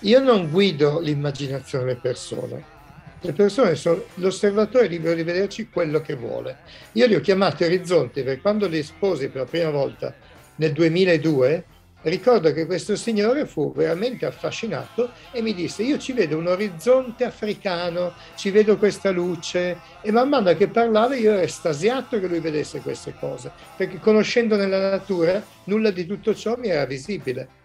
Io 0.01 0.19
non 0.19 0.51
guido 0.51 0.99
l'immaginazione 0.99 1.85
delle 1.85 1.99
persone. 1.99 2.75
Le 3.19 3.33
persone 3.33 3.73
sono, 3.73 4.03
l'osservatore 4.15 4.85
libero 4.85 5.15
di 5.15 5.23
vederci 5.23 5.69
quello 5.69 6.01
che 6.01 6.13
vuole. 6.13 6.57
Io 6.91 7.07
li 7.07 7.15
ho 7.15 7.19
chiamati 7.19 7.63
orizzonti 7.63 8.21
perché 8.21 8.41
quando 8.41 8.67
li 8.67 8.77
esposi 8.77 9.27
per 9.27 9.41
la 9.41 9.47
prima 9.47 9.71
volta 9.71 10.13
nel 10.57 10.71
2002 10.71 11.65
ricordo 12.03 12.53
che 12.53 12.65
questo 12.65 12.95
signore 12.95 13.45
fu 13.45 13.73
veramente 13.73 14.25
affascinato 14.25 15.11
e 15.31 15.41
mi 15.41 15.53
disse 15.53 15.83
io 15.83 15.97
ci 15.97 16.13
vedo 16.13 16.37
un 16.37 16.47
orizzonte 16.47 17.23
africano, 17.23 18.13
ci 18.35 18.51
vedo 18.51 18.77
questa 18.77 19.09
luce 19.09 19.77
e 20.01 20.11
man 20.11 20.29
mano 20.29 20.53
che 20.55 20.67
parlava 20.67 21.15
io 21.15 21.33
ero 21.33 21.41
estasiato 21.41 22.19
che 22.19 22.27
lui 22.27 22.39
vedesse 22.39 22.79
queste 22.81 23.15
cose, 23.19 23.51
perché 23.75 23.99
conoscendo 23.99 24.55
nella 24.55 24.89
natura 24.89 25.43
nulla 25.65 25.91
di 25.91 26.05
tutto 26.05 26.35
ciò 26.35 26.55
mi 26.57 26.67
era 26.67 26.85
visibile. 26.85 27.55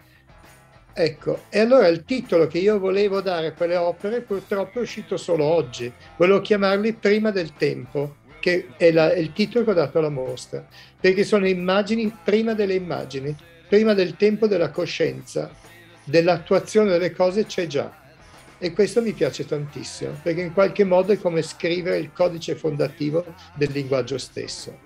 Ecco, 0.95 1.45
e 1.49 1.59
allora 1.59 1.87
il 1.87 2.05
titolo 2.05 2.47
che 2.47 2.59
io 2.59 2.79
volevo 2.79 3.23
dare 3.23 3.47
a 3.49 3.53
quelle 3.53 3.77
opere 3.77 4.21
purtroppo 4.21 4.79
è 4.79 4.83
uscito 4.83 5.17
solo 5.17 5.45
oggi, 5.45 5.91
volevo 6.17 6.43
chiamarli 6.43 6.93
Prima 6.93 7.31
del 7.31 7.55
tempo, 7.55 8.17
che 8.41 8.69
è, 8.77 8.91
la, 8.91 9.11
è 9.11 9.19
il 9.19 9.33
titolo 9.33 9.65
che 9.65 9.71
ho 9.71 9.75
dato 9.75 9.99
alla 9.99 10.11
mostra, 10.11 10.67
perché 11.01 11.25
sono 11.25 11.47
immagini 11.47 12.15
prima 12.23 12.53
delle 12.53 12.75
immagini 12.75 13.35
prima 13.73 13.95
del 13.95 14.17
tempo 14.17 14.47
della 14.47 14.69
coscienza, 14.69 15.51
dell'attuazione 16.05 16.91
delle 16.91 17.11
cose 17.11 17.47
c'è 17.47 17.67
già. 17.67 17.91
E 18.59 18.71
questo 18.75 19.01
mi 19.01 19.15
piace 19.15 19.47
tantissimo, 19.47 20.21
perché 20.23 20.43
in 20.43 20.53
qualche 20.53 20.85
modo 20.85 21.15
è 21.15 21.19
come 21.19 21.41
scrivere 21.41 21.97
il 21.97 22.13
codice 22.13 22.55
fondativo 22.55 23.25
del 23.55 23.71
linguaggio 23.73 24.19
stesso. 24.19 24.79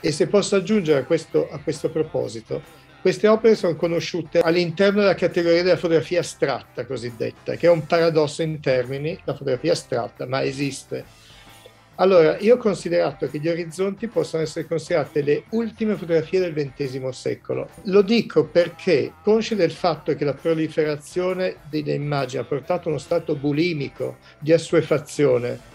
E 0.00 0.10
se 0.10 0.26
posso 0.28 0.56
aggiungere 0.56 1.00
a 1.00 1.04
questo, 1.04 1.50
a 1.50 1.58
questo 1.58 1.90
proposito, 1.90 2.62
queste 3.02 3.28
opere 3.28 3.56
sono 3.56 3.76
conosciute 3.76 4.38
all'interno 4.38 5.00
della 5.00 5.14
categoria 5.14 5.62
della 5.62 5.76
fotografia 5.76 6.20
astratta 6.20 6.86
cosiddetta, 6.86 7.56
che 7.56 7.66
è 7.66 7.70
un 7.70 7.84
paradosso 7.84 8.40
in 8.40 8.58
termini, 8.58 9.20
la 9.24 9.34
fotografia 9.34 9.72
astratta, 9.72 10.26
ma 10.26 10.42
esiste 10.42 11.04
allora, 11.96 12.38
io 12.38 12.54
ho 12.54 12.58
considerato 12.58 13.28
che 13.28 13.38
gli 13.38 13.48
orizzonti 13.48 14.08
possono 14.08 14.42
essere 14.42 14.66
considerate 14.66 15.22
le 15.22 15.44
ultime 15.50 15.94
fotografie 15.94 16.40
del 16.40 16.52
XX 16.52 17.08
secolo. 17.10 17.68
Lo 17.84 18.02
dico 18.02 18.44
perché, 18.46 19.12
consci 19.22 19.54
del 19.54 19.70
fatto 19.70 20.14
che 20.16 20.24
la 20.24 20.34
proliferazione 20.34 21.56
delle 21.70 21.94
immagini 21.94 22.42
ha 22.42 22.46
portato 22.46 22.88
uno 22.88 22.98
stato 22.98 23.36
bulimico 23.36 24.16
di 24.40 24.52
assuefazione 24.52 25.72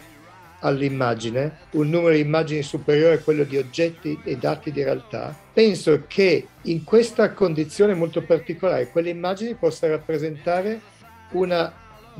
all'immagine, 0.59 1.59
un 1.71 1.89
numero 1.89 2.13
di 2.13 2.19
immagini 2.19 2.63
superiore 2.63 3.15
a 3.15 3.19
quello 3.19 3.45
di 3.45 3.55
oggetti 3.55 4.19
e 4.25 4.35
dati 4.35 4.73
di 4.73 4.83
realtà, 4.83 5.33
penso 5.53 6.03
che 6.05 6.47
in 6.63 6.83
questa 6.83 7.31
condizione 7.31 7.93
molto 7.93 8.21
particolare 8.23 8.89
quelle 8.89 9.09
immagini 9.09 9.53
possano 9.53 9.93
rappresentare 9.93 10.81
una 11.31 11.71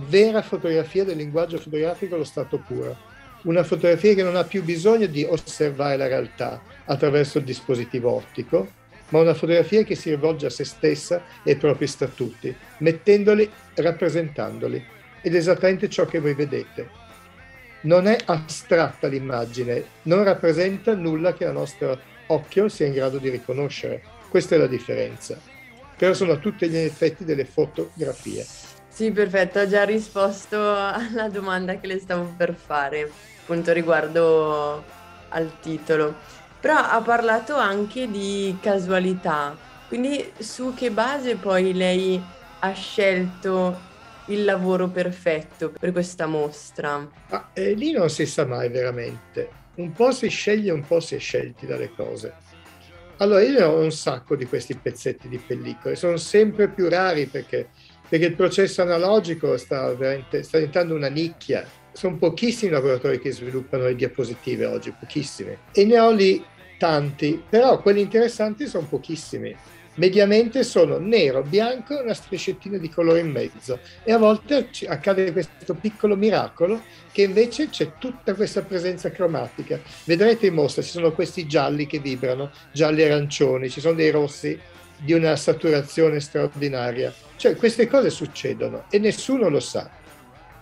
vera 0.07 0.41
fotografia 0.41 1.03
del 1.03 1.17
linguaggio 1.17 1.57
fotografico 1.57 2.15
allo 2.15 2.23
stato 2.23 2.63
puro 2.65 3.07
una 3.43 3.63
fotografia 3.63 4.13
che 4.13 4.23
non 4.23 4.35
ha 4.35 4.43
più 4.43 4.63
bisogno 4.63 5.05
di 5.05 5.23
osservare 5.23 5.97
la 5.97 6.07
realtà 6.07 6.61
attraverso 6.85 7.37
il 7.37 7.45
dispositivo 7.45 8.11
ottico, 8.11 8.67
ma 9.09 9.19
una 9.19 9.33
fotografia 9.33 9.83
che 9.83 9.95
si 9.95 10.09
rivolge 10.09 10.47
a 10.47 10.49
se 10.49 10.65
stessa 10.65 11.23
e 11.43 11.51
ai 11.51 11.57
propri 11.57 11.87
statuti, 11.87 12.55
mettendoli, 12.79 13.49
rappresentandoli. 13.75 14.83
Ed 15.21 15.33
è 15.33 15.37
esattamente 15.37 15.89
ciò 15.89 16.05
che 16.05 16.19
voi 16.19 16.33
vedete. 16.33 16.89
Non 17.81 18.07
è 18.07 18.17
astratta 18.25 19.07
l'immagine, 19.07 19.83
non 20.03 20.23
rappresenta 20.23 20.93
nulla 20.93 21.33
che 21.33 21.45
il 21.45 21.51
nostro 21.51 21.99
occhio 22.27 22.67
sia 22.69 22.87
in 22.87 22.93
grado 22.93 23.17
di 23.17 23.29
riconoscere. 23.29 24.01
Questa 24.29 24.55
è 24.55 24.57
la 24.57 24.67
differenza. 24.67 25.39
Però 25.97 26.13
sono 26.13 26.39
tutti 26.39 26.69
gli 26.69 26.77
effetti 26.77 27.25
delle 27.25 27.45
fotografie. 27.45 28.45
Sì, 28.99 29.11
perfetto, 29.13 29.59
ho 29.59 29.65
già 29.65 29.85
risposto 29.85 30.57
alla 30.75 31.29
domanda 31.29 31.79
che 31.79 31.87
le 31.87 31.99
stavo 31.99 32.35
per 32.35 32.53
fare, 32.53 33.09
appunto 33.43 33.71
riguardo 33.71 34.83
al 35.29 35.57
titolo. 35.61 36.15
Però 36.59 36.75
ha 36.75 37.01
parlato 37.01 37.55
anche 37.55 38.09
di 38.09 38.57
casualità, 38.61 39.55
quindi 39.87 40.33
su 40.39 40.73
che 40.73 40.91
base 40.91 41.37
poi 41.37 41.73
lei 41.73 42.21
ha 42.59 42.73
scelto 42.73 43.79
il 44.25 44.43
lavoro 44.43 44.89
perfetto 44.89 45.71
per 45.71 45.93
questa 45.93 46.25
mostra? 46.25 46.97
Ma 47.29 47.51
eh, 47.53 47.75
lì 47.75 47.93
non 47.93 48.09
si 48.09 48.25
sa 48.25 48.45
mai 48.45 48.67
veramente. 48.67 49.53
Un 49.75 49.93
po' 49.93 50.11
si 50.11 50.27
sceglie, 50.27 50.71
un 50.71 50.85
po' 50.85 50.99
si 50.99 51.15
è 51.15 51.19
scelti 51.19 51.65
dalle 51.65 51.93
cose. 51.93 52.35
Allora, 53.21 53.43
io 53.43 53.65
ho 53.65 53.79
un 53.81 53.91
sacco 53.91 54.35
di 54.35 54.45
questi 54.45 54.77
pezzetti 54.77 55.29
di 55.29 55.39
pellicole, 55.39 55.95
sono 55.95 56.17
sempre 56.17 56.73
più 56.73 56.89
rari 56.89 57.29
perché 57.29 57.69
perché 58.09 58.25
il 58.25 58.35
processo 58.35 58.81
analogico 58.81 59.55
sta, 59.57 59.95
sta 60.41 60.57
diventando 60.57 60.95
una 60.95 61.09
nicchia. 61.09 61.65
Sono 61.91 62.17
pochissimi 62.17 62.71
i 62.71 62.73
lavoratori 62.73 63.19
che 63.19 63.31
sviluppano 63.31 63.83
le 63.85 63.95
diapositive 63.95 64.65
oggi, 64.65 64.93
pochissimi. 64.97 65.55
E 65.71 65.85
ne 65.85 65.99
ho 65.99 66.11
lì 66.11 66.43
tanti, 66.77 67.41
però 67.47 67.79
quelli 67.81 68.01
interessanti 68.01 68.67
sono 68.67 68.87
pochissimi. 68.87 69.55
Mediamente 69.95 70.63
sono 70.63 70.97
nero, 70.97 71.43
bianco 71.43 71.97
e 71.97 72.01
una 72.01 72.13
striscettina 72.13 72.77
di 72.77 72.89
colore 72.89 73.19
in 73.19 73.29
mezzo. 73.29 73.79
E 74.05 74.13
a 74.13 74.17
volte 74.17 74.69
accade 74.87 75.31
questo 75.33 75.73
piccolo 75.73 76.15
miracolo 76.15 76.81
che 77.11 77.23
invece 77.23 77.67
c'è 77.67 77.91
tutta 77.99 78.33
questa 78.33 78.61
presenza 78.61 79.11
cromatica. 79.11 79.77
Vedrete 80.05 80.47
in 80.47 80.53
mostra, 80.53 80.81
ci 80.81 80.91
sono 80.91 81.11
questi 81.11 81.45
gialli 81.47 81.85
che 81.85 81.99
vibrano, 81.99 82.51
gialli 82.71 83.03
arancioni, 83.03 83.69
ci 83.69 83.81
sono 83.81 83.95
dei 83.95 84.09
rossi 84.09 84.57
di 84.97 85.11
una 85.11 85.35
saturazione 85.35 86.21
straordinaria. 86.21 87.13
Cioè 87.39 87.55
queste 87.55 87.87
cose 87.87 88.09
succedono 88.09 88.83
e 88.89 88.99
nessuno 88.99 89.47
lo 89.47 89.61
sa, 89.61 89.89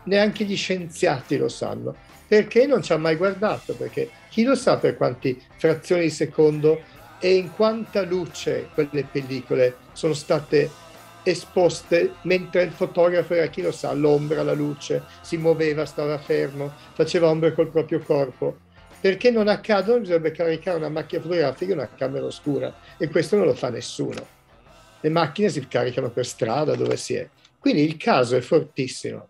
neanche 0.03 0.43
gli 0.43 0.55
scienziati 0.55 1.35
lo 1.35 1.49
sanno, 1.49 1.95
perché 2.27 2.67
non 2.67 2.83
ci 2.83 2.93
ha 2.93 2.97
mai 2.97 3.15
guardato, 3.15 3.73
perché 3.73 4.07
chi 4.29 4.43
lo 4.43 4.53
sa 4.53 4.77
per 4.77 4.95
quanti 4.95 5.41
frazioni 5.55 6.03
di 6.03 6.11
secondo 6.11 6.79
e 7.17 7.33
in 7.33 7.51
quanta 7.51 8.03
luce 8.03 8.69
quelle 8.75 9.07
pellicole 9.11 9.77
sono 9.93 10.13
state 10.13 10.69
esposte 11.23 12.13
mentre 12.21 12.61
il 12.61 12.71
fotografo 12.71 13.33
era 13.33 13.47
chi 13.47 13.63
lo 13.63 13.71
sa, 13.71 13.91
l'ombra, 13.93 14.43
la 14.43 14.53
luce, 14.53 15.01
si 15.21 15.37
muoveva, 15.37 15.83
stava 15.83 16.19
fermo, 16.19 16.71
faceva 16.93 17.27
ombre 17.27 17.55
col 17.55 17.71
proprio 17.71 18.01
corpo. 18.01 18.55
Perché 19.01 19.31
non 19.31 19.47
accadono 19.47 19.97
bisognerebbe 19.97 20.29
caricare 20.29 20.77
una 20.77 20.89
macchina 20.89 21.23
fotografica 21.23 21.71
in 21.71 21.79
una 21.79 21.89
camera 21.89 22.25
oscura. 22.25 22.71
E 22.97 23.09
questo 23.09 23.35
non 23.35 23.45
lo 23.45 23.55
fa 23.55 23.69
nessuno 23.69 24.36
le 24.99 25.09
macchine 25.09 25.49
si 25.49 25.65
caricano 25.67 26.09
per 26.09 26.25
strada 26.25 26.75
dove 26.75 26.97
si 26.97 27.15
è. 27.15 27.29
Quindi 27.59 27.83
il 27.83 27.97
caso 27.97 28.35
è 28.35 28.41
fortissimo 28.41 29.29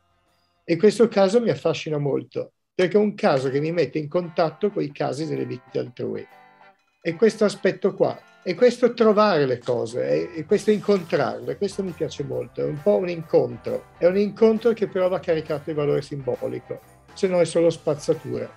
e 0.64 0.76
questo 0.76 1.08
caso 1.08 1.40
mi 1.40 1.50
affascina 1.50 1.98
molto 1.98 2.52
perché 2.78 2.98
è 2.98 3.00
un 3.00 3.16
caso 3.16 3.50
che 3.50 3.60
mi 3.60 3.72
mette 3.72 3.98
in 3.98 4.08
contatto 4.08 4.70
con 4.70 4.84
i 4.84 4.92
casi 4.92 5.26
delle 5.26 5.46
vite 5.46 5.80
altrui. 5.80 6.24
E 7.02 7.16
questo 7.16 7.44
aspetto 7.44 7.96
qua, 7.96 8.16
e 8.44 8.54
questo 8.54 8.94
trovare 8.94 9.48
le 9.48 9.58
cose, 9.58 10.36
e, 10.36 10.46
questo 10.46 10.70
incontrarle, 10.70 11.58
questo 11.58 11.84
mi 11.84 11.90
piace 11.90 12.24
molto, 12.24 12.62
è 12.62 12.66
un 12.66 12.80
po' 12.80 12.98
un 12.98 13.10
incontro, 13.10 13.88
è 13.98 14.06
un 14.06 14.18
incontro 14.18 14.74
che 14.74 14.88
però 14.88 15.08
va 15.08 15.20
caricato 15.20 15.64
di 15.66 15.74
valore 15.74 16.04
simbolico, 16.04 16.80
se 17.14 17.28
no 17.28 17.40
è 17.40 17.46
solo 17.46 17.72
spazzatura. 17.72 18.48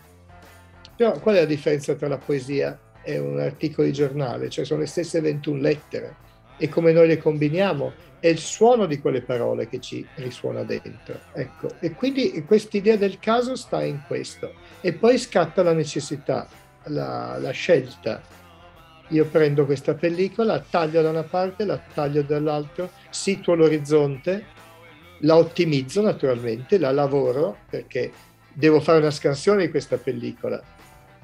Però 0.94 1.18
qual 1.18 1.36
è 1.36 1.38
la 1.38 1.46
differenza 1.46 1.94
tra 1.94 2.06
la 2.06 2.18
poesia 2.18 2.78
e 3.02 3.18
un 3.18 3.40
articolo 3.40 3.86
di 3.86 3.94
giornale? 3.94 4.50
Cioè 4.50 4.66
sono 4.66 4.80
le 4.80 4.86
stesse 4.86 5.22
21 5.22 5.58
lettere, 5.58 6.16
e 6.60 6.68
come 6.68 6.92
noi 6.92 7.08
le 7.08 7.16
combiniamo 7.16 7.92
è 8.20 8.26
il 8.26 8.38
suono 8.38 8.84
di 8.84 9.00
quelle 9.00 9.22
parole 9.22 9.66
che 9.66 9.80
ci 9.80 10.06
risuona 10.16 10.62
dentro. 10.62 11.18
Ecco. 11.32 11.70
E 11.80 11.92
quindi 11.92 12.44
quest'idea 12.44 12.96
del 12.96 13.18
caso 13.18 13.56
sta 13.56 13.82
in 13.82 14.02
questo. 14.06 14.52
E 14.82 14.92
poi 14.92 15.16
scatta 15.16 15.62
la 15.62 15.72
necessità, 15.72 16.46
la, 16.84 17.38
la 17.38 17.50
scelta. 17.50 18.20
Io 19.08 19.24
prendo 19.24 19.64
questa 19.64 19.94
pellicola, 19.94 20.62
taglio 20.68 21.00
da 21.00 21.08
una 21.08 21.22
parte, 21.22 21.64
la 21.64 21.80
taglio 21.94 22.20
dall'altra, 22.20 22.90
situo 23.08 23.54
l'orizzonte, 23.54 24.44
la 25.20 25.36
ottimizzo 25.36 26.02
naturalmente, 26.02 26.78
la 26.78 26.92
lavoro 26.92 27.56
perché 27.70 28.12
devo 28.52 28.80
fare 28.80 28.98
una 28.98 29.10
scansione 29.10 29.64
di 29.64 29.70
questa 29.70 29.96
pellicola 29.96 30.62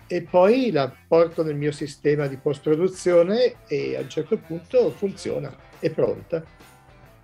e 0.06 0.22
poi 0.22 0.70
la 0.70 0.92
porto 1.06 1.42
nel 1.42 1.56
mio 1.56 1.72
sistema 1.72 2.26
di 2.26 2.36
post-produzione 2.36 3.56
e 3.66 3.96
a 3.96 4.00
un 4.00 4.08
certo 4.08 4.36
punto 4.36 4.90
funziona, 4.90 5.54
è 5.78 5.90
pronta. 5.90 6.44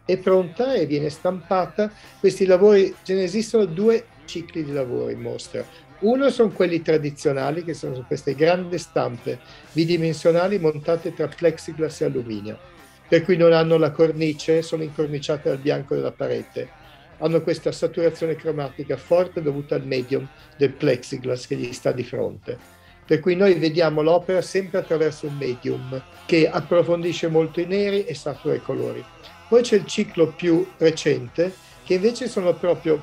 È 0.05 0.17
pronta 0.19 0.75
e 0.75 0.87
viene 0.87 1.11
stampata. 1.11 1.91
Questi 2.19 2.45
lavori, 2.45 2.93
ce 3.05 3.15
ne 3.15 3.23
esistono 3.23 3.67
due 3.67 4.07
cicli 4.25 4.65
di 4.65 4.73
lavoro 4.73 5.11
in 5.11 5.21
mostra. 5.21 5.65
Uno 6.01 6.31
sono 6.31 6.51
quelli 6.51 6.83
tradizionali, 6.83 7.63
che 7.63 7.75
sono 7.75 8.05
queste 8.05 8.35
grandi 8.35 8.79
stampe 8.79 9.39
bidimensionali 9.71 10.59
montate 10.59 11.15
tra 11.15 11.29
plexiglass 11.29 12.01
e 12.01 12.07
alluminio, 12.07 12.59
per 13.07 13.23
cui 13.23 13.37
non 13.37 13.53
hanno 13.53 13.77
la 13.77 13.93
cornice, 13.93 14.63
sono 14.63 14.83
incorniciate 14.83 15.49
al 15.49 15.59
bianco 15.59 15.95
della 15.95 16.11
parete. 16.11 16.81
Hanno 17.23 17.41
questa 17.41 17.71
saturazione 17.71 18.35
cromatica 18.35 18.97
forte 18.97 19.43
dovuta 19.43 19.77
al 19.77 19.87
medium 19.87 20.29
del 20.59 20.73
plexiglass 20.73 21.47
che 21.47 21.55
gli 21.55 21.73
sta 21.73 21.93
di 21.93 22.03
fronte. 22.03 22.59
Per 23.07 23.21
cui 23.21 23.37
noi 23.37 23.55
vediamo 23.55 24.03
l'opera 24.03 24.43
sempre 24.43 24.79
attraverso 24.79 25.29
un 25.29 25.37
medium 25.37 26.03
che 26.27 26.49
approfondisce 26.49 27.29
molto 27.29 27.61
i 27.61 27.67
neri 27.67 28.05
e 28.05 28.15
satura 28.15 28.55
i 28.55 28.63
colori. 28.63 29.05
Poi 29.49 29.63
c'è 29.63 29.77
il 29.77 29.87
ciclo 29.87 30.33
più 30.33 30.67
recente, 30.79 31.55
che 31.85 31.95
invece 31.95 32.27
sono 32.29 32.55
proprio 32.55 33.01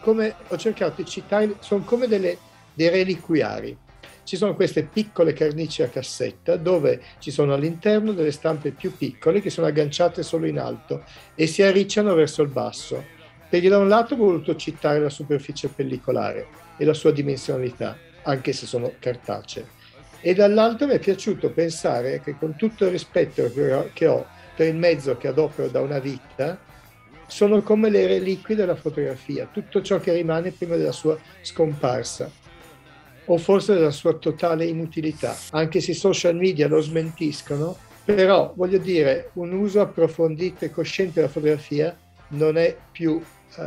come 0.00 0.34
ho 0.48 0.56
cercato 0.56 1.02
di 1.02 1.08
citare, 1.08 1.56
sono 1.60 1.84
come 1.84 2.06
delle, 2.06 2.38
dei 2.72 2.88
reliquiari. 2.88 3.76
Ci 4.24 4.36
sono 4.36 4.54
queste 4.54 4.84
piccole 4.84 5.34
carnici 5.34 5.82
a 5.82 5.88
cassetta 5.88 6.56
dove 6.56 7.02
ci 7.18 7.30
sono 7.30 7.52
all'interno 7.52 8.12
delle 8.12 8.30
stampe 8.30 8.70
più 8.70 8.96
piccole 8.96 9.42
che 9.42 9.50
sono 9.50 9.66
agganciate 9.66 10.22
solo 10.22 10.46
in 10.46 10.58
alto 10.58 11.04
e 11.34 11.46
si 11.46 11.62
arricciano 11.62 12.14
verso 12.14 12.40
il 12.40 12.48
basso. 12.48 13.18
Perché 13.50 13.68
da 13.68 13.78
un 13.78 13.88
lato 13.88 14.14
ho 14.14 14.16
voluto 14.16 14.56
citare 14.56 15.00
la 15.00 15.10
superficie 15.10 15.68
pellicolare 15.68 16.46
e 16.78 16.84
la 16.84 16.94
sua 16.94 17.10
dimensionalità, 17.10 17.98
anche 18.22 18.52
se 18.52 18.64
sono 18.64 18.92
cartacee. 18.98 19.66
E 20.20 20.34
dall'altro 20.34 20.86
mi 20.86 20.94
è 20.94 20.98
piaciuto 20.98 21.50
pensare 21.50 22.20
che 22.20 22.36
con 22.38 22.54
tutto 22.56 22.84
il 22.84 22.92
rispetto 22.92 23.50
che 23.92 24.06
ho 24.06 24.26
per 24.54 24.68
il 24.68 24.76
mezzo 24.76 25.16
che 25.16 25.28
adopero 25.28 25.68
da 25.68 25.80
una 25.80 25.98
vita, 25.98 26.58
sono 27.26 27.62
come 27.62 27.90
le 27.90 28.06
reliquie 28.06 28.54
della 28.54 28.74
fotografia, 28.74 29.48
tutto 29.50 29.82
ciò 29.82 29.98
che 29.98 30.12
rimane 30.12 30.50
prima 30.50 30.76
della 30.76 30.92
sua 30.92 31.18
scomparsa 31.40 32.30
o 33.24 33.38
forse 33.38 33.74
della 33.74 33.90
sua 33.90 34.14
totale 34.14 34.64
inutilità, 34.64 35.36
anche 35.50 35.80
se 35.80 35.92
i 35.92 35.94
social 35.94 36.34
media 36.34 36.68
lo 36.68 36.80
smentiscono, 36.80 37.76
però 38.04 38.52
voglio 38.56 38.78
dire, 38.78 39.30
un 39.34 39.52
uso 39.52 39.80
approfondito 39.80 40.64
e 40.64 40.70
cosciente 40.70 41.20
della 41.20 41.28
fotografia 41.28 41.96
non 42.28 42.56
è 42.56 42.76
più, 42.90 43.22
uh, 43.56 43.60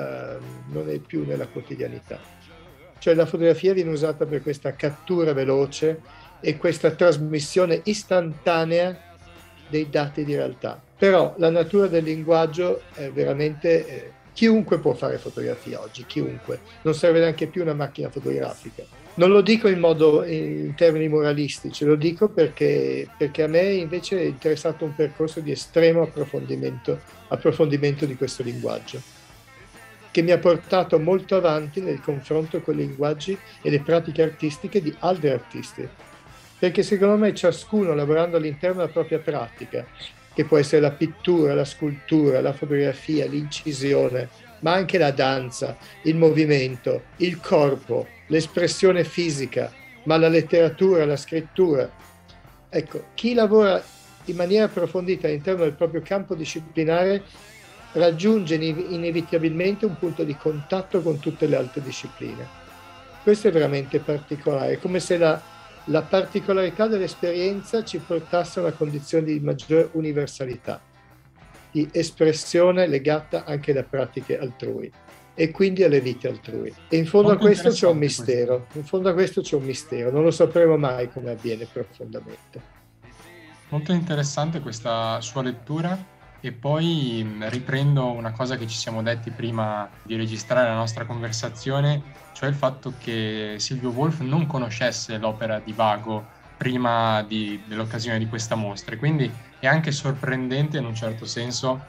non 0.72 0.90
è 0.90 1.00
più 1.00 1.26
nella 1.26 1.48
quotidianità. 1.48 2.20
Cioè 3.00 3.14
la 3.16 3.26
fotografia 3.26 3.74
viene 3.74 3.92
usata 3.92 4.26
per 4.26 4.42
questa 4.42 4.76
cattura 4.76 5.34
veloce 5.34 6.02
e 6.40 6.58
questa 6.58 6.92
trasmissione 6.92 7.82
istantanea 7.84 8.98
dei 9.68 9.90
dati 9.90 10.24
di 10.24 10.36
realtà. 10.36 10.82
Però 10.98 11.34
la 11.38 11.50
natura 11.50 11.88
del 11.88 12.04
linguaggio 12.04 12.82
è 12.94 13.10
veramente... 13.10 13.88
Eh, 13.88 14.12
chiunque 14.34 14.80
può 14.80 14.94
fare 14.94 15.18
fotografia 15.18 15.80
oggi, 15.80 16.06
chiunque. 16.06 16.60
Non 16.82 16.94
serve 16.94 17.20
neanche 17.20 17.48
più 17.48 17.62
una 17.62 17.74
macchina 17.74 18.10
fotografica. 18.10 18.84
Non 19.16 19.30
lo 19.30 19.42
dico 19.42 19.68
in 19.68 19.80
modo 19.80 20.24
in 20.26 20.74
termini 20.76 21.08
moralistici, 21.08 21.86
lo 21.86 21.96
dico 21.96 22.30
perché, 22.30 23.08
perché 23.16 23.44
a 23.44 23.48
me 23.48 23.74
invece 23.74 24.20
è 24.20 24.24
interessato 24.24 24.86
un 24.86 24.96
percorso 24.96 25.40
di 25.40 25.52
estremo 25.52 26.02
approfondimento, 26.02 27.00
approfondimento 27.28 28.08
di 28.08 28.16
questo 28.16 28.42
linguaggio 28.42 29.00
che 30.14 30.22
mi 30.22 30.32
ha 30.32 30.38
portato 30.38 30.98
molto 30.98 31.36
avanti 31.36 31.82
nel 31.82 32.00
confronto 32.00 32.62
con 32.62 32.76
i 32.76 32.86
linguaggi 32.86 33.38
e 33.62 33.70
le 33.70 33.82
pratiche 33.82 34.22
artistiche 34.22 34.82
di 34.82 34.96
altri 35.00 35.30
artisti 35.30 35.90
perché 36.64 36.82
secondo 36.82 37.18
me 37.18 37.34
ciascuno 37.34 37.94
lavorando 37.94 38.38
all'interno 38.38 38.78
della 38.78 38.88
propria 38.88 39.20
pratica, 39.20 39.86
che 40.34 40.46
può 40.46 40.58
essere 40.58 40.80
la 40.80 40.92
pittura, 40.92 41.54
la 41.54 41.66
scultura, 41.66 42.40
la 42.40 42.54
fotografia, 42.54 43.26
l'incisione, 43.26 44.30
ma 44.60 44.72
anche 44.72 44.98
la 44.98 45.12
danza, 45.12 45.76
il 46.04 46.16
movimento, 46.16 47.08
il 47.18 47.42
corpo, 47.42 48.08
l'espressione 48.28 49.04
fisica, 49.04 49.74
ma 50.04 50.16
la 50.16 50.30
letteratura, 50.30 51.06
la 51.06 51.18
scrittura. 51.18 51.92
Ecco, 52.70 53.08
chi 53.14 53.34
lavora 53.34 53.84
in 54.24 54.36
maniera 54.38 54.64
approfondita 54.64 55.28
all'interno 55.28 55.64
del 55.64 55.74
proprio 55.74 56.00
campo 56.00 56.34
disciplinare 56.34 57.24
raggiunge 57.94 58.56
inevitabilmente 58.56 59.86
un 59.86 59.98
punto 59.98 60.24
di 60.24 60.36
contatto 60.36 61.02
con 61.02 61.20
tutte 61.20 61.48
le 61.48 61.56
altre 61.56 61.82
discipline. 61.82 62.62
Questo 63.22 63.48
è 63.48 63.52
veramente 63.52 64.00
particolare, 64.00 64.74
è 64.74 64.80
come 64.80 65.00
se 65.00 65.18
la, 65.18 65.42
la 65.86 66.02
particolarità 66.02 66.88
dell'esperienza 66.88 67.84
ci 67.84 68.00
portasse 68.00 68.60
a 68.60 68.64
una 68.64 68.72
condizione 68.72 69.26
di 69.26 69.40
maggiore 69.40 69.90
universalità, 69.94 70.82
di 71.72 71.88
espressione 71.92 72.88
legata 72.88 73.46
anche 73.46 73.72
alle 73.72 73.84
pratiche 73.84 74.38
altrui 74.38 74.92
e 75.36 75.52
quindi 75.52 75.84
alle 75.84 76.02
vite 76.02 76.28
altrui. 76.28 76.74
E 76.90 76.98
in 76.98 77.06
fondo 77.06 77.30
Molto 77.30 77.44
a 77.44 77.48
questo 77.48 77.70
c'è 77.70 77.88
un 77.88 77.98
mistero, 77.98 78.58
questo. 78.58 78.78
in 78.78 78.84
fondo 78.84 79.10
a 79.10 79.14
questo 79.14 79.42
c'è 79.42 79.56
un 79.56 79.64
mistero, 79.64 80.12
non 80.12 80.24
lo 80.24 80.32
sapremo 80.32 80.78
mai 80.78 81.10
come 81.10 81.32
avviene 81.32 81.66
profondamente. 81.72 82.72
Molto 83.70 83.94
interessante 83.94 84.60
questa 84.60 85.20
sua 85.22 85.42
lettura 85.42 85.98
e 86.46 86.52
poi 86.52 87.26
riprendo 87.44 88.12
una 88.12 88.34
cosa 88.34 88.58
che 88.58 88.68
ci 88.68 88.76
siamo 88.76 89.02
detti 89.02 89.32
prima 89.32 89.90
di 90.04 90.18
registrare 90.18 90.68
la 90.68 90.76
nostra 90.76 91.06
conversazione 91.06 92.02
cioè 92.34 92.50
il 92.50 92.56
fatto 92.56 92.96
che 92.98 93.56
Silvio 93.60 93.92
Wolf 93.92 94.20
non 94.20 94.46
conoscesse 94.46 95.18
l'opera 95.18 95.60
di 95.60 95.72
Vago 95.72 96.26
prima 96.58 97.24
di, 97.24 97.62
dell'occasione 97.66 98.20
di 98.20 98.28
questa 98.28 98.56
mostra, 98.56 98.98
quindi 98.98 99.32
è 99.60 99.68
anche 99.68 99.92
sorprendente 99.92 100.78
in 100.78 100.86
un 100.86 100.96
certo 100.96 101.26
senso 101.26 101.86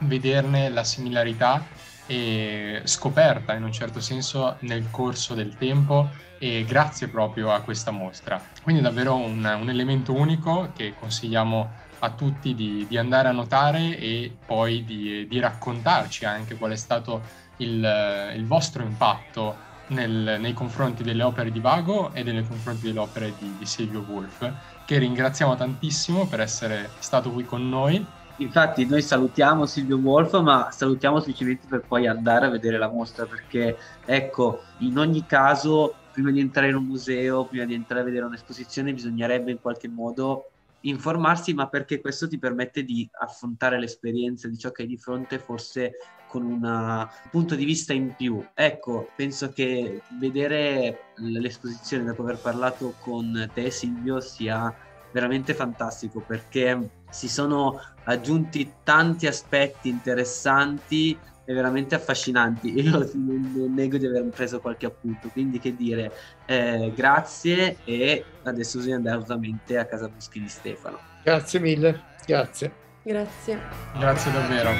vederne 0.00 0.68
la 0.68 0.84
similarità 0.84 1.64
e 2.06 2.82
scoperta 2.84 3.54
in 3.54 3.62
un 3.62 3.72
certo 3.72 4.00
senso 4.00 4.56
nel 4.60 4.90
corso 4.90 5.32
del 5.32 5.56
tempo 5.56 6.10
e 6.38 6.64
grazie 6.66 7.08
proprio 7.08 7.50
a 7.52 7.60
questa 7.60 7.90
mostra. 7.90 8.42
Quindi 8.62 8.82
davvero 8.82 9.14
un, 9.14 9.38
un 9.38 9.68
elemento 9.70 10.12
unico 10.12 10.70
che 10.74 10.94
consigliamo 10.98 11.82
a 11.98 12.10
tutti 12.10 12.54
di, 12.54 12.86
di, 12.88 12.96
andare 12.96 13.28
a 13.28 13.32
notare 13.32 13.98
e 13.98 14.34
poi 14.44 14.84
di, 14.84 15.26
di 15.28 15.40
raccontarci 15.40 16.24
anche 16.24 16.56
qual 16.56 16.72
è 16.72 16.76
stato 16.76 17.22
il, 17.58 18.32
il 18.34 18.46
vostro 18.46 18.82
impatto 18.82 19.72
nel, 19.88 20.36
nei 20.40 20.52
confronti 20.52 21.02
delle 21.02 21.22
opere 21.22 21.50
di 21.50 21.60
Vago 21.60 22.12
e 22.12 22.22
nei 22.22 22.46
confronti 22.46 22.86
delle 22.86 23.00
opere 23.00 23.34
di, 23.38 23.56
di 23.58 23.66
Silvio 23.66 24.04
Wolf, 24.08 24.50
che 24.86 24.98
ringraziamo 24.98 25.56
tantissimo 25.56 26.26
per 26.26 26.40
essere 26.40 26.90
stato 26.98 27.30
qui 27.30 27.44
con 27.44 27.68
noi. 27.68 28.04
Infatti 28.38 28.84
noi 28.86 29.00
salutiamo 29.00 29.64
Silvio 29.66 29.96
Wolf, 29.98 30.40
ma 30.40 30.68
salutiamo 30.70 31.18
semplicemente 31.18 31.66
per 31.68 31.84
poi 31.86 32.06
andare 32.06 32.46
a 32.46 32.50
vedere 32.50 32.78
la 32.78 32.88
mostra, 32.88 33.26
perché 33.26 33.76
ecco, 34.04 34.62
in 34.78 34.98
ogni 34.98 35.24
caso, 35.26 35.94
prima 36.12 36.30
di 36.30 36.40
entrare 36.40 36.68
in 36.68 36.76
un 36.76 36.84
museo, 36.84 37.44
prima 37.44 37.64
di 37.64 37.74
entrare 37.74 38.00
a 38.00 38.04
vedere 38.04 38.24
un'esposizione, 38.24 38.92
bisognerebbe 38.92 39.52
in 39.52 39.60
qualche 39.60 39.88
modo 39.88 40.50
informarsi, 40.84 41.54
ma 41.54 41.68
perché 41.68 42.00
questo 42.00 42.28
ti 42.28 42.38
permette 42.38 42.84
di 42.84 43.08
affrontare 43.20 43.78
l'esperienza 43.78 44.48
di 44.48 44.58
ciò 44.58 44.70
che 44.70 44.82
hai 44.82 44.88
di 44.88 44.96
fronte 44.96 45.38
forse 45.38 45.92
con 46.28 46.44
un 46.44 47.08
punto 47.30 47.54
di 47.54 47.64
vista 47.64 47.92
in 47.92 48.14
più. 48.16 48.44
Ecco, 48.54 49.08
penso 49.14 49.50
che 49.50 50.02
vedere 50.18 51.12
l'esposizione 51.16 52.04
dopo 52.04 52.22
aver 52.22 52.38
parlato 52.38 52.94
con 52.98 53.50
te 53.54 53.70
Silvio 53.70 54.20
sia 54.20 54.74
veramente 55.12 55.54
fantastico 55.54 56.20
perché 56.20 56.90
si 57.08 57.28
sono 57.28 57.80
aggiunti 58.04 58.72
tanti 58.82 59.28
aspetti 59.28 59.88
interessanti 59.88 61.16
veramente 61.52 61.94
affascinanti. 61.94 62.72
Io 62.80 63.10
non 63.14 63.72
nego 63.74 63.98
di 63.98 64.06
aver 64.06 64.24
preso 64.30 64.60
qualche 64.60 64.86
appunto, 64.86 65.28
quindi 65.28 65.58
che 65.58 65.74
dire, 65.76 66.12
eh, 66.46 66.92
grazie 66.94 67.78
e 67.84 68.24
adesso 68.44 68.78
bisogna 68.78 68.96
andare 68.96 69.16
assolutamente 69.16 69.76
a 69.76 69.84
casa 69.84 70.08
Boschi 70.08 70.40
di 70.40 70.48
Stefano. 70.48 70.98
Grazie 71.22 71.60
mille, 71.60 72.02
grazie. 72.26 72.82
Grazie. 73.02 73.60
Grazie 73.98 74.32
davvero. 74.32 74.70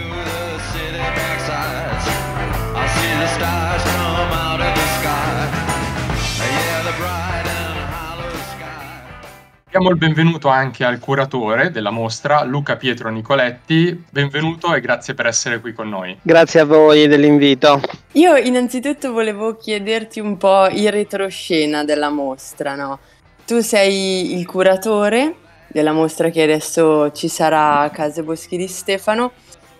Diamo 9.75 9.91
il 9.91 9.97
benvenuto 9.97 10.47
anche 10.47 10.85
al 10.85 11.01
curatore 11.01 11.73
della 11.73 11.91
mostra, 11.91 12.45
Luca 12.45 12.77
Pietro 12.77 13.11
Nicoletti. 13.11 14.05
Benvenuto 14.09 14.73
e 14.73 14.81
grazie 14.81 15.15
per 15.15 15.27
essere 15.27 15.59
qui 15.59 15.73
con 15.73 15.89
noi. 15.89 16.17
Grazie 16.23 16.61
a 16.61 16.65
voi 16.65 17.09
dell'invito. 17.09 17.81
Io 18.13 18.37
innanzitutto 18.37 19.11
volevo 19.11 19.57
chiederti 19.57 20.21
un 20.21 20.37
po' 20.37 20.69
il 20.69 20.93
retroscena 20.93 21.83
della 21.83 22.09
mostra, 22.09 22.77
no? 22.77 23.01
Tu 23.45 23.63
sei 23.63 24.39
il 24.39 24.47
curatore 24.47 25.35
della 25.67 25.91
mostra 25.91 26.31
che 26.31 26.43
adesso 26.45 27.11
ci 27.11 27.27
sarà 27.27 27.81
a 27.81 27.91
Case 27.91 28.23
Boschi 28.23 28.57
di 28.57 28.69
Stefano 28.69 29.33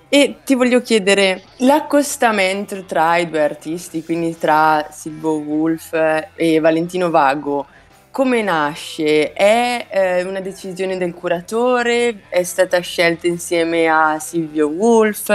E 0.09 0.39
ti 0.45 0.55
voglio 0.55 0.81
chiedere, 0.81 1.43
l'accostamento 1.59 2.85
tra 2.85 3.17
i 3.17 3.29
due 3.29 3.43
artisti, 3.43 4.05
quindi 4.05 4.39
tra 4.39 4.87
Silvo 4.91 5.39
Wolf 5.39 5.93
e 6.35 6.61
Valentino 6.61 7.11
Vago, 7.11 7.67
come 8.15 8.43
nasce? 8.43 9.33
È 9.33 9.87
eh, 9.91 10.23
una 10.23 10.39
decisione 10.39 10.97
del 10.97 11.15
curatore? 11.15 12.21
È 12.29 12.45
stata 12.45 12.79
scelta 12.79 13.27
insieme 13.27 13.89
a 13.89 14.21
Silvio 14.21 14.69
Wolf? 14.69 15.33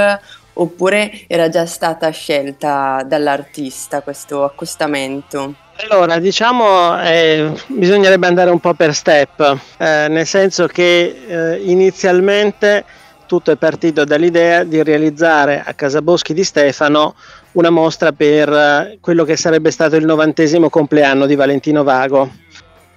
Oppure 0.54 1.26
era 1.28 1.50
già 1.50 1.66
stata 1.66 2.10
scelta 2.12 3.04
dall'artista 3.06 4.02
questo 4.02 4.46
accostamento? 4.46 5.56
Allora, 5.90 6.20
diciamo, 6.20 6.98
eh, 7.04 7.52
bisognerebbe 7.68 8.28
andare 8.28 8.50
un 8.50 8.62
po' 8.62 8.74
per 8.74 8.96
step, 8.96 9.58
eh, 9.78 10.08
nel 10.08 10.26
senso 10.26 10.66
che 10.68 11.24
eh, 11.28 11.62
inizialmente 11.62 12.86
tutto 13.26 13.52
è 13.52 13.58
partito 13.58 14.06
dall'idea 14.06 14.64
di 14.64 14.82
realizzare 14.84 15.62
a 15.66 15.74
Casa 15.74 16.02
Boschi 16.02 16.34
di 16.34 16.46
Stefano 16.46 17.16
una 17.52 17.70
mostra 17.70 18.14
per 18.14 18.50
eh, 18.50 18.98
quello 19.02 19.26
che 19.26 19.36
sarebbe 19.36 19.70
stato 19.70 19.98
il 19.98 20.06
novantesimo 20.06 20.70
compleanno 20.70 21.26
di 21.26 21.36
Valentino 21.36 21.84
Vago 21.84 22.48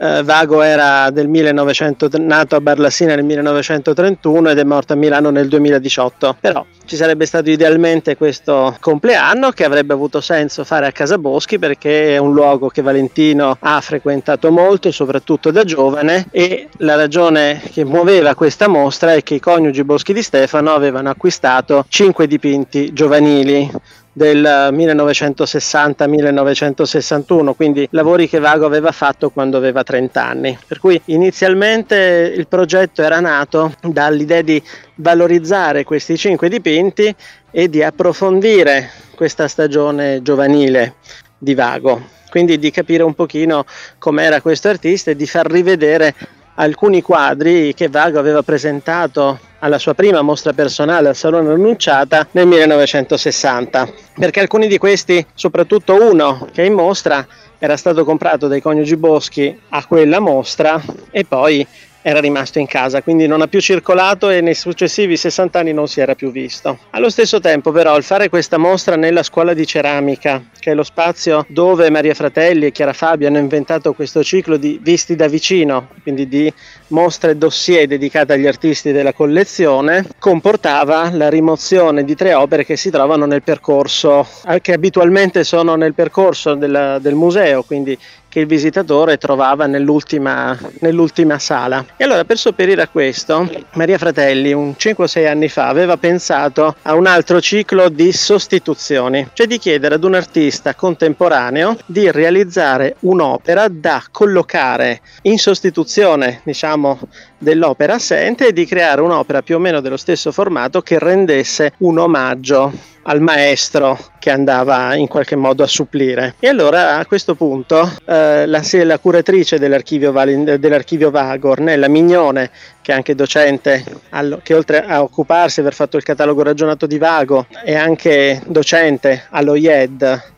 eh, 0.02 0.22
Vago 0.24 0.62
era 0.62 1.10
del 1.10 1.28
1900, 1.28 2.08
nato 2.18 2.56
a 2.56 2.60
Barlassina 2.60 3.14
nel 3.14 3.24
1931 3.24 4.50
ed 4.50 4.58
è 4.58 4.64
morto 4.64 4.94
a 4.94 4.96
Milano 4.96 5.30
nel 5.30 5.46
2018. 5.46 6.38
Però 6.40 6.66
ci 6.84 6.96
sarebbe 6.96 7.24
stato 7.24 7.50
idealmente 7.50 8.16
questo 8.16 8.76
compleanno 8.80 9.50
che 9.50 9.64
avrebbe 9.64 9.92
avuto 9.92 10.20
senso 10.20 10.64
fare 10.64 10.86
a 10.86 10.92
Casa 10.92 11.18
Boschi 11.18 11.60
perché 11.60 12.16
è 12.16 12.18
un 12.18 12.32
luogo 12.32 12.68
che 12.68 12.82
Valentino 12.82 13.56
ha 13.60 13.80
frequentato 13.80 14.50
molto, 14.50 14.90
soprattutto 14.90 15.52
da 15.52 15.62
giovane 15.62 16.26
e 16.32 16.68
la 16.78 16.96
ragione 16.96 17.62
che 17.70 17.84
muoveva 17.84 18.34
questa 18.34 18.66
mostra 18.66 19.14
è 19.14 19.22
che 19.22 19.34
i 19.34 19.40
coniugi 19.40 19.84
Boschi 19.84 20.12
di 20.12 20.22
Stefano 20.22 20.72
avevano 20.72 21.10
acquistato 21.10 21.84
cinque 21.88 22.26
dipinti 22.26 22.92
giovanili 22.92 23.70
del 24.12 24.70
1960-1961, 24.72 27.54
quindi 27.54 27.88
lavori 27.92 28.28
che 28.28 28.38
Vago 28.38 28.66
aveva 28.66 28.92
fatto 28.92 29.30
quando 29.30 29.56
aveva 29.56 29.82
30 29.82 30.24
anni. 30.24 30.58
Per 30.66 30.78
cui 30.78 31.00
inizialmente 31.06 32.30
il 32.36 32.46
progetto 32.46 33.00
era 33.02 33.20
nato 33.20 33.72
dall'idea 33.80 34.42
di 34.42 34.62
valorizzare 34.96 35.84
questi 35.84 36.18
cinque 36.18 36.50
dipinti 36.50 37.14
e 37.50 37.68
di 37.68 37.82
approfondire 37.82 38.90
questa 39.14 39.48
stagione 39.48 40.22
giovanile 40.22 40.94
di 41.38 41.54
Vago, 41.54 42.02
quindi 42.28 42.58
di 42.58 42.70
capire 42.70 43.02
un 43.02 43.14
pochino 43.14 43.64
com'era 43.98 44.40
questo 44.40 44.68
artista 44.68 45.10
e 45.10 45.16
di 45.16 45.26
far 45.26 45.50
rivedere 45.50 46.14
alcuni 46.56 47.00
quadri 47.00 47.72
che 47.74 47.88
Vago 47.88 48.18
aveva 48.18 48.42
presentato 48.42 49.38
alla 49.62 49.78
sua 49.78 49.94
prima 49.94 50.22
mostra 50.22 50.52
personale 50.52 51.08
al 51.08 51.16
Salone 51.16 51.52
Annunciata 51.52 52.26
nel 52.32 52.46
1960, 52.46 53.92
perché 54.18 54.40
alcuni 54.40 54.66
di 54.66 54.78
questi, 54.78 55.24
soprattutto 55.34 55.94
uno 55.94 56.48
che 56.52 56.62
è 56.62 56.66
in 56.66 56.74
mostra, 56.74 57.26
era 57.58 57.76
stato 57.76 58.04
comprato 58.04 58.48
dai 58.48 58.60
coniugi 58.60 58.96
Boschi 58.96 59.56
a 59.68 59.86
quella 59.86 60.18
mostra 60.18 60.82
e 61.10 61.24
poi 61.24 61.64
era 62.02 62.20
rimasto 62.20 62.58
in 62.58 62.66
casa, 62.66 63.02
quindi 63.02 63.26
non 63.26 63.40
ha 63.40 63.46
più 63.46 63.60
circolato 63.60 64.28
e 64.28 64.40
nei 64.40 64.54
successivi 64.54 65.16
60 65.16 65.58
anni 65.58 65.72
non 65.72 65.86
si 65.86 66.00
era 66.00 66.14
più 66.14 66.30
visto. 66.30 66.78
Allo 66.90 67.08
stesso 67.08 67.40
tempo 67.40 67.70
però 67.70 67.96
il 67.96 68.02
fare 68.02 68.28
questa 68.28 68.58
mostra 68.58 68.96
nella 68.96 69.22
scuola 69.22 69.54
di 69.54 69.64
ceramica, 69.66 70.42
che 70.58 70.72
è 70.72 70.74
lo 70.74 70.82
spazio 70.82 71.46
dove 71.48 71.90
Maria 71.90 72.14
Fratelli 72.14 72.66
e 72.66 72.72
Chiara 72.72 72.92
Fabio 72.92 73.28
hanno 73.28 73.38
inventato 73.38 73.92
questo 73.92 74.22
ciclo 74.22 74.56
di 74.56 74.78
visti 74.82 75.14
da 75.14 75.28
vicino, 75.28 75.88
quindi 76.02 76.28
di 76.28 76.52
mostre 76.88 77.38
dossier 77.38 77.86
dedicate 77.86 78.32
agli 78.34 78.46
artisti 78.46 78.92
della 78.92 79.12
collezione, 79.12 80.06
comportava 80.18 81.10
la 81.12 81.28
rimozione 81.28 82.04
di 82.04 82.14
tre 82.14 82.34
opere 82.34 82.64
che 82.64 82.76
si 82.76 82.90
trovano 82.90 83.26
nel 83.26 83.42
percorso, 83.42 84.26
eh, 84.48 84.60
che 84.60 84.72
abitualmente 84.72 85.44
sono 85.44 85.76
nel 85.76 85.94
percorso 85.94 86.54
della, 86.54 86.98
del 86.98 87.14
museo, 87.14 87.62
quindi 87.62 87.96
che 88.32 88.40
il 88.40 88.46
visitatore 88.46 89.18
trovava 89.18 89.66
nell'ultima, 89.66 90.58
nell'ultima 90.80 91.38
sala. 91.38 91.84
E 91.98 92.04
allora 92.04 92.24
per 92.24 92.38
sopperire 92.38 92.80
a 92.80 92.88
questo, 92.88 93.46
Maria 93.74 93.98
Fratelli 93.98 94.54
un 94.54 94.70
5-6 94.70 95.28
anni 95.28 95.48
fa 95.50 95.68
aveva 95.68 95.98
pensato 95.98 96.74
a 96.80 96.94
un 96.94 97.04
altro 97.04 97.42
ciclo 97.42 97.90
di 97.90 98.10
sostituzioni, 98.10 99.28
cioè 99.34 99.46
di 99.46 99.58
chiedere 99.58 99.96
ad 99.96 100.04
un 100.04 100.14
artista 100.14 100.74
contemporaneo 100.74 101.76
di 101.84 102.10
realizzare 102.10 102.96
un'opera 103.00 103.68
da 103.68 104.02
collocare 104.10 105.02
in 105.22 105.36
sostituzione, 105.36 106.40
diciamo, 106.42 107.00
dell'opera 107.42 107.94
assente 107.94 108.48
e 108.48 108.52
di 108.52 108.64
creare 108.64 109.00
un'opera 109.00 109.42
più 109.42 109.56
o 109.56 109.58
meno 109.58 109.80
dello 109.80 109.96
stesso 109.96 110.30
formato 110.30 110.80
che 110.80 110.98
rendesse 110.98 111.72
un 111.78 111.98
omaggio 111.98 112.72
al 113.04 113.20
maestro 113.20 113.98
che 114.20 114.30
andava 114.30 114.94
in 114.94 115.08
qualche 115.08 115.34
modo 115.34 115.64
a 115.64 115.66
supplire. 115.66 116.36
E 116.38 116.46
allora 116.46 116.98
a 116.98 117.06
questo 117.06 117.34
punto 117.34 117.90
eh, 118.06 118.46
la, 118.46 118.62
la, 118.84 118.98
curatrice 118.98 119.58
dell'archivio, 119.58 120.12
dell'archivio 120.12 121.10
Vago, 121.10 121.50
Ornella 121.50 121.88
Mignone, 121.88 122.50
che 122.80 122.92
è 122.92 122.94
anche 122.94 123.16
docente, 123.16 123.84
allo, 124.10 124.40
che 124.40 124.54
oltre 124.54 124.84
a 124.84 125.02
occuparsi 125.02 125.56
di 125.56 125.62
aver 125.62 125.74
fatto 125.74 125.96
il 125.96 126.04
catalogo 126.04 126.44
ragionato 126.44 126.86
di 126.86 126.98
Vago, 126.98 127.46
è 127.64 127.74
anche 127.74 128.40
docente 128.46 129.24
allo 129.30 129.56
IED 129.56 130.30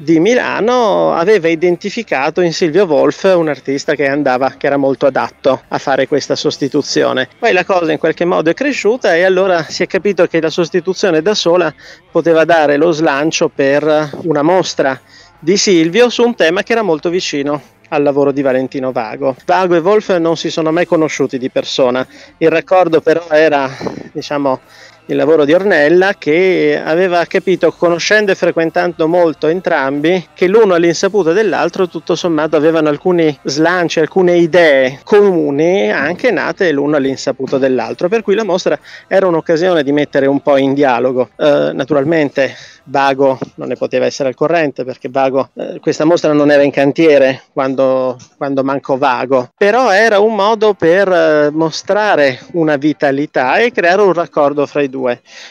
di 0.00 0.20
Milano 0.20 1.12
aveva 1.12 1.48
identificato 1.48 2.40
in 2.40 2.52
Silvio 2.52 2.84
Wolf 2.84 3.24
un 3.34 3.48
artista 3.48 3.96
che 3.96 4.06
andava, 4.06 4.54
che 4.56 4.68
era 4.68 4.76
molto 4.76 5.06
adatto 5.06 5.62
a 5.66 5.78
fare 5.78 6.06
questa 6.06 6.36
sostituzione. 6.36 7.28
Poi 7.36 7.52
la 7.52 7.64
cosa 7.64 7.90
in 7.90 7.98
qualche 7.98 8.24
modo 8.24 8.48
è 8.48 8.54
cresciuta 8.54 9.16
e 9.16 9.24
allora 9.24 9.64
si 9.64 9.82
è 9.82 9.88
capito 9.88 10.26
che 10.26 10.40
la 10.40 10.50
sostituzione 10.50 11.20
da 11.20 11.34
sola 11.34 11.74
poteva 12.12 12.44
dare 12.44 12.76
lo 12.76 12.92
slancio 12.92 13.48
per 13.48 14.10
una 14.22 14.42
mostra 14.42 14.98
di 15.36 15.56
Silvio 15.56 16.08
su 16.10 16.22
un 16.22 16.36
tema 16.36 16.62
che 16.62 16.72
era 16.72 16.82
molto 16.82 17.10
vicino 17.10 17.60
al 17.88 18.02
lavoro 18.02 18.30
di 18.30 18.42
Valentino 18.42 18.92
Vago. 18.92 19.34
Vago 19.44 19.74
e 19.74 19.78
Wolf 19.78 20.16
non 20.16 20.36
si 20.36 20.50
sono 20.50 20.70
mai 20.70 20.86
conosciuti 20.86 21.38
di 21.38 21.50
persona, 21.50 22.06
il 22.36 22.50
raccordo 22.50 23.00
però 23.00 23.26
era, 23.30 23.68
diciamo, 24.12 24.60
il 25.08 25.16
lavoro 25.16 25.44
di 25.44 25.54
Ornella 25.54 26.14
che 26.18 26.80
aveva 26.82 27.24
capito, 27.24 27.72
conoscendo 27.72 28.30
e 28.30 28.34
frequentando 28.34 29.08
molto 29.08 29.46
entrambi, 29.46 30.28
che 30.34 30.46
l'uno 30.46 30.74
all'insaputa 30.74 31.32
dell'altro 31.32 31.88
tutto 31.88 32.14
sommato 32.14 32.56
avevano 32.56 32.88
alcuni 32.88 33.36
slanci, 33.42 34.00
alcune 34.00 34.36
idee 34.36 35.00
comuni 35.04 35.90
anche 35.90 36.30
nate 36.30 36.70
l'uno 36.72 36.96
all'insaputa 36.96 37.56
dell'altro, 37.56 38.08
per 38.08 38.22
cui 38.22 38.34
la 38.34 38.44
mostra 38.44 38.78
era 39.06 39.26
un'occasione 39.26 39.82
di 39.82 39.92
mettere 39.92 40.26
un 40.26 40.40
po' 40.40 40.58
in 40.58 40.74
dialogo. 40.74 41.30
Eh, 41.36 41.70
naturalmente 41.72 42.54
Vago 42.84 43.38
non 43.56 43.68
ne 43.68 43.76
poteva 43.76 44.06
essere 44.06 44.30
al 44.30 44.34
corrente 44.34 44.84
perché 44.84 45.08
Vago, 45.10 45.50
eh, 45.54 45.78
questa 45.80 46.04
mostra 46.04 46.32
non 46.32 46.50
era 46.50 46.62
in 46.62 46.70
cantiere 46.70 47.42
quando, 47.52 48.16
quando 48.36 48.64
mancò 48.64 48.96
Vago, 48.96 49.50
però 49.56 49.90
era 49.90 50.18
un 50.18 50.34
modo 50.34 50.74
per 50.74 51.08
eh, 51.08 51.50
mostrare 51.50 52.40
una 52.52 52.76
vitalità 52.76 53.56
e 53.58 53.72
creare 53.72 54.02
un 54.02 54.12
raccordo 54.12 54.66
fra 54.66 54.82
i 54.82 54.88
due. 54.88 54.97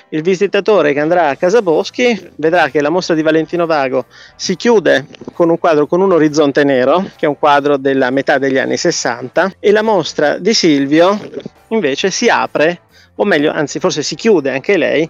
Il 0.10 0.22
visitatore 0.22 0.94
che 0.94 1.00
andrà 1.00 1.30
a 1.30 1.36
Casa 1.36 1.62
Boschi 1.62 2.32
vedrà 2.36 2.70
che 2.70 2.82
la 2.82 2.90
mostra 2.90 3.16
di 3.16 3.22
Valentino 3.22 3.66
Vago 3.66 4.06
si 4.36 4.56
chiude 4.56 5.06
con 5.34 5.50
un 5.50 5.58
quadro 5.58 5.88
con 5.88 6.02
un 6.02 6.12
orizzonte 6.12 6.64
nero, 6.64 7.10
che 7.16 7.26
è 7.26 7.30
un 7.30 7.38
quadro 7.38 7.78
della 7.78 8.10
metà 8.10 8.38
degli 8.38 8.58
anni 8.58 8.78
60, 8.78 9.54
e 9.60 9.72
la 9.72 9.82
mostra 9.82 10.38
di 10.38 10.54
Silvio 10.54 11.20
invece 11.70 12.12
si 12.12 12.28
apre 12.30 12.82
o 13.20 13.26
meglio, 13.26 13.52
anzi 13.52 13.80
forse 13.80 14.04
si 14.04 14.16
chiude 14.16 14.52
anche 14.52 14.78
lei 14.78 15.10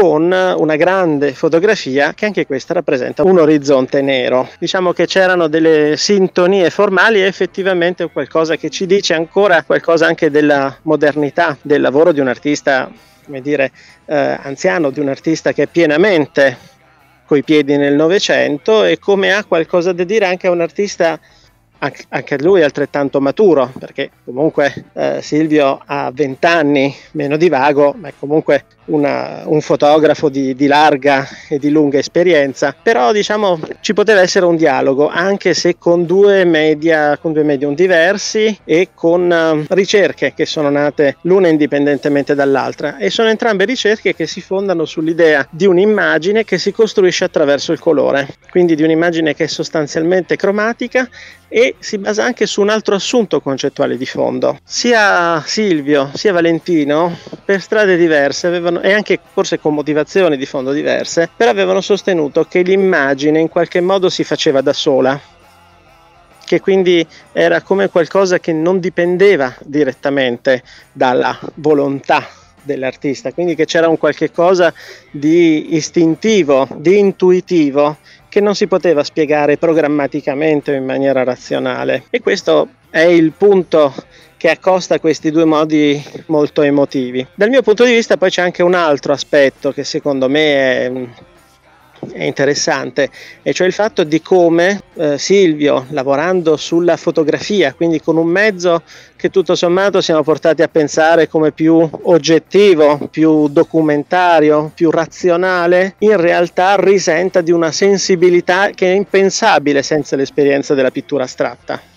con 0.00 0.30
una 0.30 0.76
grande 0.76 1.32
fotografia 1.32 2.14
che 2.14 2.24
anche 2.24 2.46
questa 2.46 2.72
rappresenta 2.72 3.24
un 3.24 3.36
orizzonte 3.36 4.00
nero. 4.00 4.48
Diciamo 4.56 4.92
che 4.92 5.06
c'erano 5.06 5.48
delle 5.48 5.96
sintonie 5.96 6.70
formali 6.70 7.20
e 7.20 7.26
effettivamente 7.26 8.08
qualcosa 8.08 8.54
che 8.54 8.70
ci 8.70 8.86
dice 8.86 9.14
ancora 9.14 9.64
qualcosa 9.64 10.06
anche 10.06 10.30
della 10.30 10.72
modernità 10.82 11.58
del 11.62 11.80
lavoro 11.80 12.12
di 12.12 12.20
un 12.20 12.28
artista, 12.28 12.88
come 13.24 13.40
dire, 13.40 13.72
eh, 14.04 14.38
anziano, 14.40 14.90
di 14.90 15.00
un 15.00 15.08
artista 15.08 15.50
che 15.50 15.64
è 15.64 15.66
pienamente 15.66 16.56
coi 17.26 17.42
piedi 17.42 17.76
nel 17.76 17.96
Novecento 17.96 18.84
e 18.84 19.00
come 19.00 19.32
ha 19.32 19.42
qualcosa 19.42 19.92
da 19.92 20.04
dire 20.04 20.26
anche 20.26 20.46
a 20.46 20.52
un 20.52 20.60
artista 20.60 21.18
anche 21.80 22.38
lui 22.40 22.62
altrettanto 22.62 23.20
maturo, 23.20 23.72
perché 23.76 24.10
comunque 24.24 24.84
eh, 24.92 25.18
Silvio 25.22 25.82
ha 25.84 26.08
20 26.14 26.46
anni 26.46 26.94
meno 27.12 27.36
di 27.36 27.48
vago, 27.48 27.96
ma 27.98 28.06
è 28.06 28.12
comunque 28.16 28.64
una, 28.88 29.42
un 29.46 29.60
fotografo 29.60 30.28
di, 30.28 30.54
di, 30.54 30.66
larga 30.66 31.26
e 31.48 31.58
di 31.58 31.70
lunga 31.70 31.98
esperienza, 31.98 32.74
però 32.80 33.12
diciamo 33.12 33.58
ci 33.80 33.94
poteva 33.94 34.20
essere 34.20 34.44
un 34.44 34.56
dialogo, 34.56 35.08
anche 35.08 35.54
se 35.54 35.76
con 35.78 36.04
due 36.04 36.44
media, 36.44 37.16
con 37.18 37.32
due 37.32 37.42
medium 37.42 37.74
diversi 37.74 38.58
e 38.64 38.90
con 38.94 39.30
uh, 39.30 39.74
ricerche 39.74 40.34
che 40.34 40.46
sono 40.46 40.70
nate 40.70 41.16
l'una 41.22 41.48
indipendentemente 41.48 42.34
dall'altra 42.34 42.96
e 42.98 43.10
sono 43.10 43.28
entrambe 43.28 43.64
ricerche 43.64 44.14
che 44.14 44.26
si 44.26 44.40
fondano 44.40 44.84
sull'idea 44.84 45.46
di 45.50 45.66
un'immagine 45.66 46.44
che 46.44 46.58
si 46.58 46.72
costruisce 46.72 47.24
attraverso 47.24 47.72
il 47.72 47.78
colore, 47.78 48.28
quindi 48.50 48.74
di 48.74 48.82
un'immagine 48.82 49.34
che 49.34 49.44
è 49.44 49.48
sostanzialmente 49.48 50.36
cromatica 50.36 51.08
e 51.48 51.76
si 51.78 51.98
basa 51.98 52.24
anche 52.24 52.46
su 52.46 52.60
un 52.60 52.68
altro 52.68 52.94
assunto 52.94 53.40
concettuale 53.40 53.96
di 53.96 54.06
fondo. 54.06 54.58
Sia 54.64 55.42
Silvio 55.46 56.10
sia 56.14 56.32
Valentino 56.32 57.16
per 57.44 57.60
strade 57.60 57.96
diverse 57.96 58.46
avevano 58.46 58.77
e 58.80 58.92
anche 58.92 59.18
forse 59.32 59.58
con 59.58 59.74
motivazioni 59.74 60.36
di 60.36 60.46
fondo 60.46 60.72
diverse, 60.72 61.28
però 61.34 61.50
avevano 61.50 61.80
sostenuto 61.80 62.44
che 62.44 62.62
l'immagine 62.62 63.40
in 63.40 63.48
qualche 63.48 63.80
modo 63.80 64.08
si 64.08 64.24
faceva 64.24 64.60
da 64.60 64.72
sola, 64.72 65.20
che 66.44 66.60
quindi 66.60 67.06
era 67.32 67.60
come 67.62 67.88
qualcosa 67.88 68.38
che 68.38 68.52
non 68.52 68.80
dipendeva 68.80 69.54
direttamente 69.64 70.62
dalla 70.92 71.38
volontà 71.54 72.26
dell'artista, 72.62 73.32
quindi 73.32 73.54
che 73.54 73.64
c'era 73.64 73.88
un 73.88 73.98
qualche 73.98 74.30
cosa 74.30 74.72
di 75.10 75.74
istintivo, 75.74 76.68
di 76.76 76.98
intuitivo 76.98 77.98
che 78.28 78.40
non 78.40 78.54
si 78.54 78.66
poteva 78.66 79.02
spiegare 79.04 79.56
programmaticamente 79.56 80.72
o 80.72 80.74
in 80.74 80.84
maniera 80.84 81.24
razionale. 81.24 82.04
E 82.10 82.20
questo 82.20 82.68
è 82.90 83.00
il 83.00 83.32
punto 83.32 83.94
che 84.38 84.48
accosta 84.48 84.98
questi 84.98 85.30
due 85.30 85.44
modi 85.44 86.02
molto 86.26 86.62
emotivi. 86.62 87.26
Dal 87.34 87.50
mio 87.50 87.60
punto 87.60 87.84
di 87.84 87.92
vista 87.92 88.16
poi 88.16 88.30
c'è 88.30 88.40
anche 88.40 88.62
un 88.62 88.72
altro 88.72 89.12
aspetto 89.12 89.72
che 89.72 89.84
secondo 89.84 90.28
me 90.28 90.42
è 90.42 90.92
è 92.12 92.24
interessante, 92.24 93.10
e 93.42 93.52
cioè 93.52 93.66
il 93.66 93.72
fatto 93.72 94.04
di 94.04 94.20
come 94.20 94.82
eh, 94.94 95.18
Silvio, 95.18 95.86
lavorando 95.90 96.56
sulla 96.56 96.96
fotografia, 96.96 97.74
quindi 97.74 98.00
con 98.00 98.16
un 98.16 98.26
mezzo 98.26 98.82
che 99.16 99.30
tutto 99.30 99.54
sommato 99.54 100.00
siamo 100.00 100.22
portati 100.22 100.62
a 100.62 100.68
pensare 100.68 101.28
come 101.28 101.52
più 101.52 101.88
oggettivo, 102.02 103.08
più 103.10 103.48
documentario, 103.48 104.70
più 104.74 104.90
razionale, 104.90 105.94
in 105.98 106.16
realtà 106.16 106.76
risenta 106.76 107.40
di 107.40 107.50
una 107.50 107.72
sensibilità 107.72 108.70
che 108.70 108.92
è 108.92 108.94
impensabile 108.94 109.82
senza 109.82 110.16
l'esperienza 110.16 110.74
della 110.74 110.90
pittura 110.90 111.24
astratta 111.24 111.87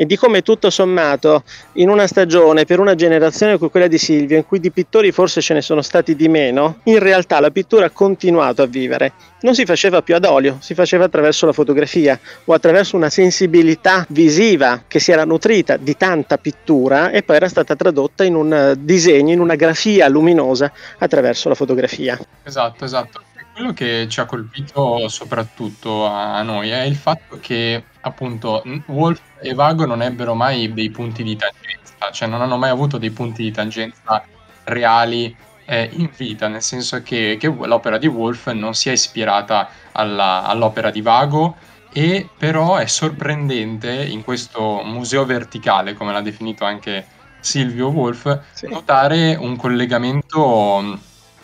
e 0.00 0.06
di 0.06 0.16
come 0.16 0.42
tutto 0.42 0.70
sommato 0.70 1.42
in 1.72 1.88
una 1.88 2.06
stagione 2.06 2.64
per 2.64 2.78
una 2.78 2.94
generazione 2.94 3.58
come 3.58 3.68
quella 3.68 3.88
di 3.88 3.98
Silvio 3.98 4.36
in 4.36 4.46
cui 4.46 4.60
di 4.60 4.70
pittori 4.70 5.10
forse 5.10 5.40
ce 5.40 5.54
ne 5.54 5.60
sono 5.60 5.82
stati 5.82 6.14
di 6.14 6.28
meno, 6.28 6.78
in 6.84 7.00
realtà 7.00 7.40
la 7.40 7.50
pittura 7.50 7.86
ha 7.86 7.90
continuato 7.90 8.62
a 8.62 8.66
vivere. 8.66 9.12
Non 9.40 9.56
si 9.56 9.64
faceva 9.64 10.00
più 10.00 10.14
ad 10.14 10.24
olio, 10.24 10.58
si 10.60 10.74
faceva 10.74 11.06
attraverso 11.06 11.46
la 11.46 11.52
fotografia 11.52 12.18
o 12.44 12.52
attraverso 12.52 12.94
una 12.94 13.10
sensibilità 13.10 14.06
visiva 14.10 14.84
che 14.86 15.00
si 15.00 15.10
era 15.10 15.24
nutrita 15.24 15.76
di 15.76 15.96
tanta 15.96 16.38
pittura 16.38 17.10
e 17.10 17.24
poi 17.24 17.34
era 17.34 17.48
stata 17.48 17.74
tradotta 17.74 18.22
in 18.22 18.36
un 18.36 18.76
disegno, 18.78 19.32
in 19.32 19.40
una 19.40 19.56
grafia 19.56 20.06
luminosa 20.08 20.72
attraverso 20.98 21.48
la 21.48 21.56
fotografia. 21.56 22.16
Esatto, 22.44 22.84
esatto 22.84 23.22
quello 23.58 23.72
che 23.72 24.06
ci 24.08 24.20
ha 24.20 24.24
colpito 24.24 25.08
soprattutto 25.08 26.06
a 26.06 26.40
noi 26.42 26.70
è 26.70 26.82
il 26.82 26.94
fatto 26.94 27.40
che 27.40 27.86
appunto 28.02 28.62
Wolf 28.86 29.20
e 29.40 29.52
Vago 29.52 29.84
non 29.84 30.00
ebbero 30.00 30.34
mai 30.34 30.72
dei 30.72 30.90
punti 30.90 31.24
di 31.24 31.34
tangenza, 31.34 32.12
cioè 32.12 32.28
non 32.28 32.40
hanno 32.40 32.56
mai 32.56 32.70
avuto 32.70 32.98
dei 32.98 33.10
punti 33.10 33.42
di 33.42 33.50
tangenza 33.50 34.24
reali 34.62 35.36
eh, 35.64 35.90
in 35.94 36.08
vita, 36.16 36.46
nel 36.46 36.62
senso 36.62 37.02
che, 37.02 37.36
che, 37.36 37.48
l'opera 37.48 37.98
di 37.98 38.06
Wolf 38.06 38.46
non 38.52 38.74
si 38.74 38.90
è 38.90 38.92
ispirata 38.92 39.68
alla, 39.90 40.44
all'opera 40.44 40.92
di 40.92 41.00
Vago 41.00 41.56
e 41.92 42.28
però 42.38 42.76
è 42.76 42.86
sorprendente 42.86 43.90
in 43.90 44.22
questo 44.22 44.82
museo 44.84 45.24
verticale, 45.24 45.94
come 45.94 46.12
l'ha 46.12 46.20
definito 46.20 46.64
anche 46.64 47.04
Silvio 47.40 47.88
Wolf, 47.88 48.40
sì. 48.52 48.68
notare 48.68 49.34
un 49.34 49.56
collegamento 49.56 51.00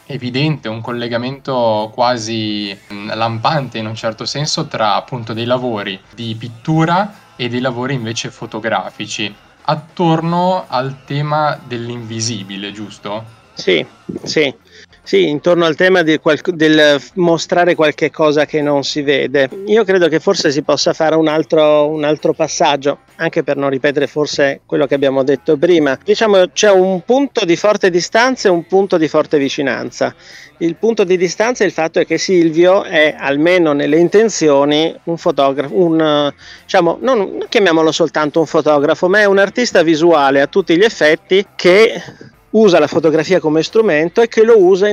evidente, 0.07 0.69
un 0.69 0.81
collegamento 0.81 1.91
quasi 1.95 2.77
mm, 2.93 3.11
lampante 3.15 3.79
in 3.79 3.87
un 3.87 3.95
certo 3.95 4.25
senso 4.25 4.67
tra 4.67 4.95
appunto 4.95 5.33
dei 5.33 5.45
lavori 5.45 5.99
di 6.15 6.35
pittura 6.39 7.13
e 7.37 7.49
dei 7.49 7.61
lavori 7.61 7.95
invece 7.95 8.31
fotografici 8.31 9.35
attorno 9.67 10.67
al 10.69 10.95
tema 11.05 11.59
dell'invisibile, 11.67 12.73
giusto? 12.73 13.25
Sì, 13.55 13.85
sì. 14.25 14.55
Sì, 15.07 15.29
intorno 15.29 15.67
al 15.67 15.77
tema 15.77 16.01
del, 16.01 16.19
del, 16.55 16.99
mostrare 17.17 17.75
qualche 17.75 18.11
cosa 18.11 18.47
che 18.47 18.63
non 18.63 18.85
si 18.85 19.03
vede. 19.03 19.51
Io 19.67 19.85
credo 19.85 20.09
che 20.09 20.19
forse 20.19 20.51
si 20.51 20.63
possa 20.63 20.95
fare 20.95 21.15
un 21.15 21.29
altro, 21.29 21.89
un 21.89 22.05
altro 22.05 22.33
passaggio, 22.33 23.01
anche 23.17 23.43
per 23.43 23.59
non 23.59 23.69
ripetere 23.69 24.07
forse 24.07 24.63
quello 24.65 24.87
che 24.87 24.95
abbiamo 24.95 25.23
detto 25.23 25.59
prima. 25.59 25.99
Diciamo 26.03 26.49
c'è 26.55 26.71
un 26.71 27.03
punto 27.05 27.45
di 27.45 27.55
forte 27.55 27.91
distanza 27.91 28.49
e 28.49 28.51
un 28.51 28.67
punto 28.67 28.97
di 28.97 29.07
forte 29.07 29.37
vicinanza. 29.37 30.15
Il 30.59 30.77
punto 30.77 31.05
di 31.05 31.19
distanza 31.19 31.65
è 31.65 31.67
il 31.67 31.73
fatto 31.75 32.03
che 32.05 32.17
Silvio 32.17 32.83
è, 32.83 33.15
almeno 33.19 33.75
nelle 33.75 33.99
intenzioni, 33.99 34.99
un 35.05 35.19
fotografo, 35.19 35.77
un, 35.77 36.33
diciamo, 36.63 36.97
non 37.03 37.45
chiamiamolo 37.51 37.93
soltanto 37.93 38.41
un 38.41 38.47
fotografo, 38.47 39.11
ma 39.11 39.19
è 39.21 39.27
un 39.27 39.37
artista 39.37 39.83
visuale 39.83 40.41
a 40.41 40.47
tutti 40.47 40.75
gli 40.79 40.83
effetti 40.83 41.45
che 41.55 42.01
usa 42.55 42.79
la 42.79 42.87
fotografia 42.87 43.41
come 43.41 43.63
strumento 43.63 44.21
e 44.21 44.29
che 44.29 44.45
lo 44.45 44.63
usa 44.63 44.89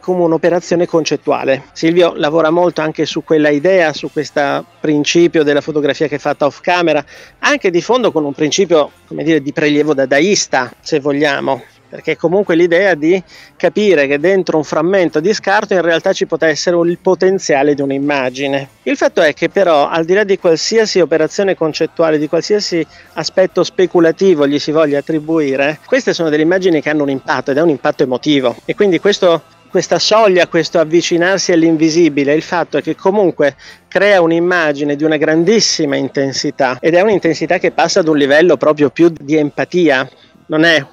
come 0.00 0.22
un'operazione 0.22 0.86
concettuale. 0.86 1.64
Silvio 1.72 2.14
lavora 2.16 2.50
molto 2.50 2.80
anche 2.80 3.06
su 3.06 3.22
quella 3.22 3.50
idea, 3.50 3.92
su 3.92 4.10
questo 4.10 4.64
principio 4.80 5.42
della 5.42 5.60
fotografia 5.60 6.08
che 6.08 6.16
è 6.16 6.18
fatta 6.18 6.46
off 6.46 6.60
camera, 6.60 7.04
anche 7.40 7.70
di 7.70 7.80
fondo 7.80 8.10
con 8.10 8.24
un 8.24 8.32
principio 8.32 8.90
come 9.06 9.22
dire, 9.22 9.40
di 9.40 9.52
prelievo 9.52 9.94
dadaista, 9.94 10.72
se 10.80 10.98
vogliamo, 10.98 11.62
perché 11.88 12.16
comunque 12.16 12.56
l'idea 12.56 12.94
di 12.94 13.22
capire 13.56 14.06
che 14.06 14.18
dentro 14.18 14.56
un 14.56 14.64
frammento 14.64 15.20
di 15.20 15.32
scarto 15.32 15.74
in 15.74 15.82
realtà 15.82 16.12
ci 16.12 16.26
potrà 16.26 16.48
essere 16.48 16.76
il 16.88 16.98
potenziale 16.98 17.74
di 17.74 17.82
un'immagine. 17.82 18.68
Il 18.82 18.96
fatto 18.96 19.22
è 19.22 19.32
che 19.34 19.48
però 19.48 19.88
al 19.88 20.04
di 20.04 20.14
là 20.14 20.24
di 20.24 20.38
qualsiasi 20.38 21.00
operazione 21.00 21.54
concettuale, 21.54 22.18
di 22.18 22.28
qualsiasi 22.28 22.84
aspetto 23.14 23.62
speculativo 23.62 24.46
gli 24.46 24.58
si 24.58 24.72
voglia 24.72 24.98
attribuire, 24.98 25.78
queste 25.86 26.12
sono 26.12 26.30
delle 26.30 26.42
immagini 26.42 26.80
che 26.80 26.90
hanno 26.90 27.02
un 27.02 27.10
impatto 27.10 27.50
ed 27.50 27.58
è 27.58 27.62
un 27.62 27.68
impatto 27.70 28.02
emotivo 28.02 28.56
e 28.64 28.74
quindi 28.74 28.98
questo 28.98 29.42
questa 29.74 29.98
soglia, 29.98 30.46
questo 30.46 30.78
avvicinarsi 30.78 31.50
all'invisibile, 31.50 32.32
il 32.32 32.42
fatto 32.42 32.78
è 32.78 32.80
che 32.80 32.94
comunque 32.94 33.56
crea 33.88 34.20
un'immagine 34.22 34.94
di 34.94 35.02
una 35.02 35.16
grandissima 35.16 35.96
intensità 35.96 36.78
ed 36.80 36.94
è 36.94 37.00
un'intensità 37.00 37.58
che 37.58 37.72
passa 37.72 37.98
ad 37.98 38.06
un 38.06 38.16
livello 38.16 38.56
proprio 38.56 38.90
più 38.90 39.08
di 39.08 39.34
empatia, 39.34 40.08
non 40.46 40.62
è 40.62 40.86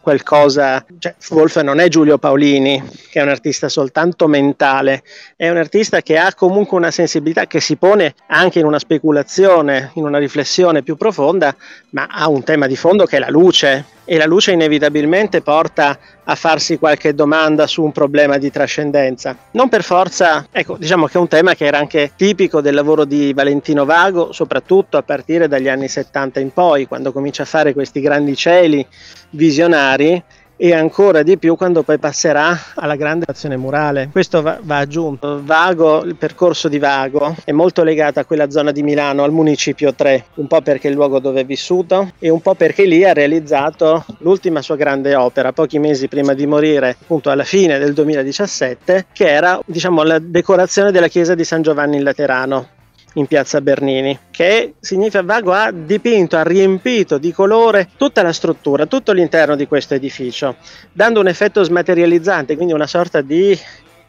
qualcosa, 0.00 0.84
cioè 0.98 1.14
Wolf 1.30 1.60
non 1.60 1.80
è 1.80 1.88
Giulio 1.88 2.18
Paolini, 2.18 2.82
che 3.10 3.20
è 3.20 3.22
un 3.22 3.28
artista 3.28 3.68
soltanto 3.68 4.26
mentale, 4.26 5.02
è 5.36 5.48
un 5.50 5.56
artista 5.56 6.00
che 6.02 6.16
ha 6.16 6.34
comunque 6.34 6.76
una 6.76 6.90
sensibilità 6.90 7.46
che 7.46 7.60
si 7.60 7.76
pone 7.76 8.14
anche 8.28 8.58
in 8.58 8.66
una 8.66 8.78
speculazione, 8.78 9.90
in 9.94 10.04
una 10.04 10.18
riflessione 10.18 10.82
più 10.82 10.96
profonda, 10.96 11.54
ma 11.90 12.06
ha 12.10 12.28
un 12.28 12.42
tema 12.42 12.66
di 12.66 12.76
fondo 12.76 13.04
che 13.04 13.16
è 13.16 13.20
la 13.20 13.30
luce, 13.30 13.84
e 14.06 14.16
la 14.16 14.24
luce 14.24 14.52
inevitabilmente 14.52 15.42
porta 15.42 15.98
a 16.24 16.34
farsi 16.36 16.78
qualche 16.78 17.14
domanda 17.14 17.66
su 17.66 17.82
un 17.82 17.92
problema 17.92 18.38
di 18.38 18.50
trascendenza. 18.50 19.36
Non 19.50 19.68
per 19.68 19.82
forza, 19.82 20.46
ecco, 20.50 20.76
diciamo 20.78 21.06
che 21.06 21.18
è 21.18 21.20
un 21.20 21.28
tema 21.28 21.54
che 21.54 21.66
era 21.66 21.78
anche 21.78 22.12
tipico 22.16 22.60
del 22.60 22.74
lavoro 22.74 23.04
di 23.04 23.34
Valentino 23.34 23.84
Vago, 23.84 24.32
soprattutto 24.32 24.96
a 24.96 25.02
partire 25.02 25.48
dagli 25.48 25.68
anni 25.68 25.88
70 25.88 26.40
in 26.40 26.52
poi, 26.52 26.86
quando 26.86 27.12
comincia 27.12 27.42
a 27.42 27.46
fare 27.46 27.72
questi 27.74 28.00
grandi 28.00 28.34
cieli 28.36 28.86
visionari 29.30 30.22
e 30.56 30.72
ancora 30.72 31.22
di 31.22 31.38
più 31.38 31.56
quando 31.56 31.82
poi 31.82 31.98
passerà 31.98 32.58
alla 32.74 32.96
grande 32.96 33.26
azione 33.28 33.56
murale. 33.56 34.08
Questo 34.10 34.42
va, 34.42 34.58
va, 34.62 34.78
aggiunto. 34.78 35.40
Vago, 35.42 36.02
il 36.04 36.16
percorso 36.16 36.68
di 36.68 36.78
Vago 36.78 37.34
è 37.44 37.52
molto 37.52 37.82
legato 37.82 38.20
a 38.20 38.24
quella 38.24 38.50
zona 38.50 38.72
di 38.72 38.82
Milano, 38.82 39.22
al 39.22 39.32
municipio 39.32 39.94
3, 39.94 40.24
un 40.34 40.46
po' 40.46 40.60
perché 40.62 40.88
è 40.88 40.90
il 40.90 40.96
luogo 40.96 41.18
dove 41.18 41.40
è 41.40 41.44
vissuto 41.44 42.12
e 42.18 42.28
un 42.28 42.40
po' 42.40 42.54
perché 42.54 42.84
lì 42.84 43.04
ha 43.04 43.12
realizzato 43.12 44.04
l'ultima 44.18 44.62
sua 44.62 44.76
grande 44.76 45.14
opera, 45.14 45.52
pochi 45.52 45.78
mesi 45.78 46.08
prima 46.08 46.32
di 46.32 46.46
morire, 46.46 46.96
appunto 47.00 47.30
alla 47.30 47.44
fine 47.44 47.78
del 47.78 47.92
2017, 47.92 49.06
che 49.12 49.28
era 49.28 49.60
diciamo 49.64 50.02
la 50.02 50.18
decorazione 50.18 50.90
della 50.90 51.08
chiesa 51.08 51.34
di 51.34 51.44
San 51.44 51.62
Giovanni 51.62 51.96
in 51.96 52.02
Laterano 52.02 52.74
in 53.16 53.26
piazza 53.26 53.60
Bernini, 53.60 54.18
che 54.30 54.74
significa 54.78 55.22
Vago 55.22 55.52
ha 55.52 55.70
dipinto, 55.72 56.36
ha 56.36 56.42
riempito 56.42 57.18
di 57.18 57.32
colore 57.32 57.88
tutta 57.96 58.22
la 58.22 58.32
struttura, 58.32 58.86
tutto 58.86 59.12
l'interno 59.12 59.56
di 59.56 59.66
questo 59.66 59.94
edificio, 59.94 60.56
dando 60.92 61.20
un 61.20 61.28
effetto 61.28 61.62
smaterializzante, 61.62 62.56
quindi 62.56 62.74
una 62.74 62.86
sorta 62.86 63.22
di 63.22 63.58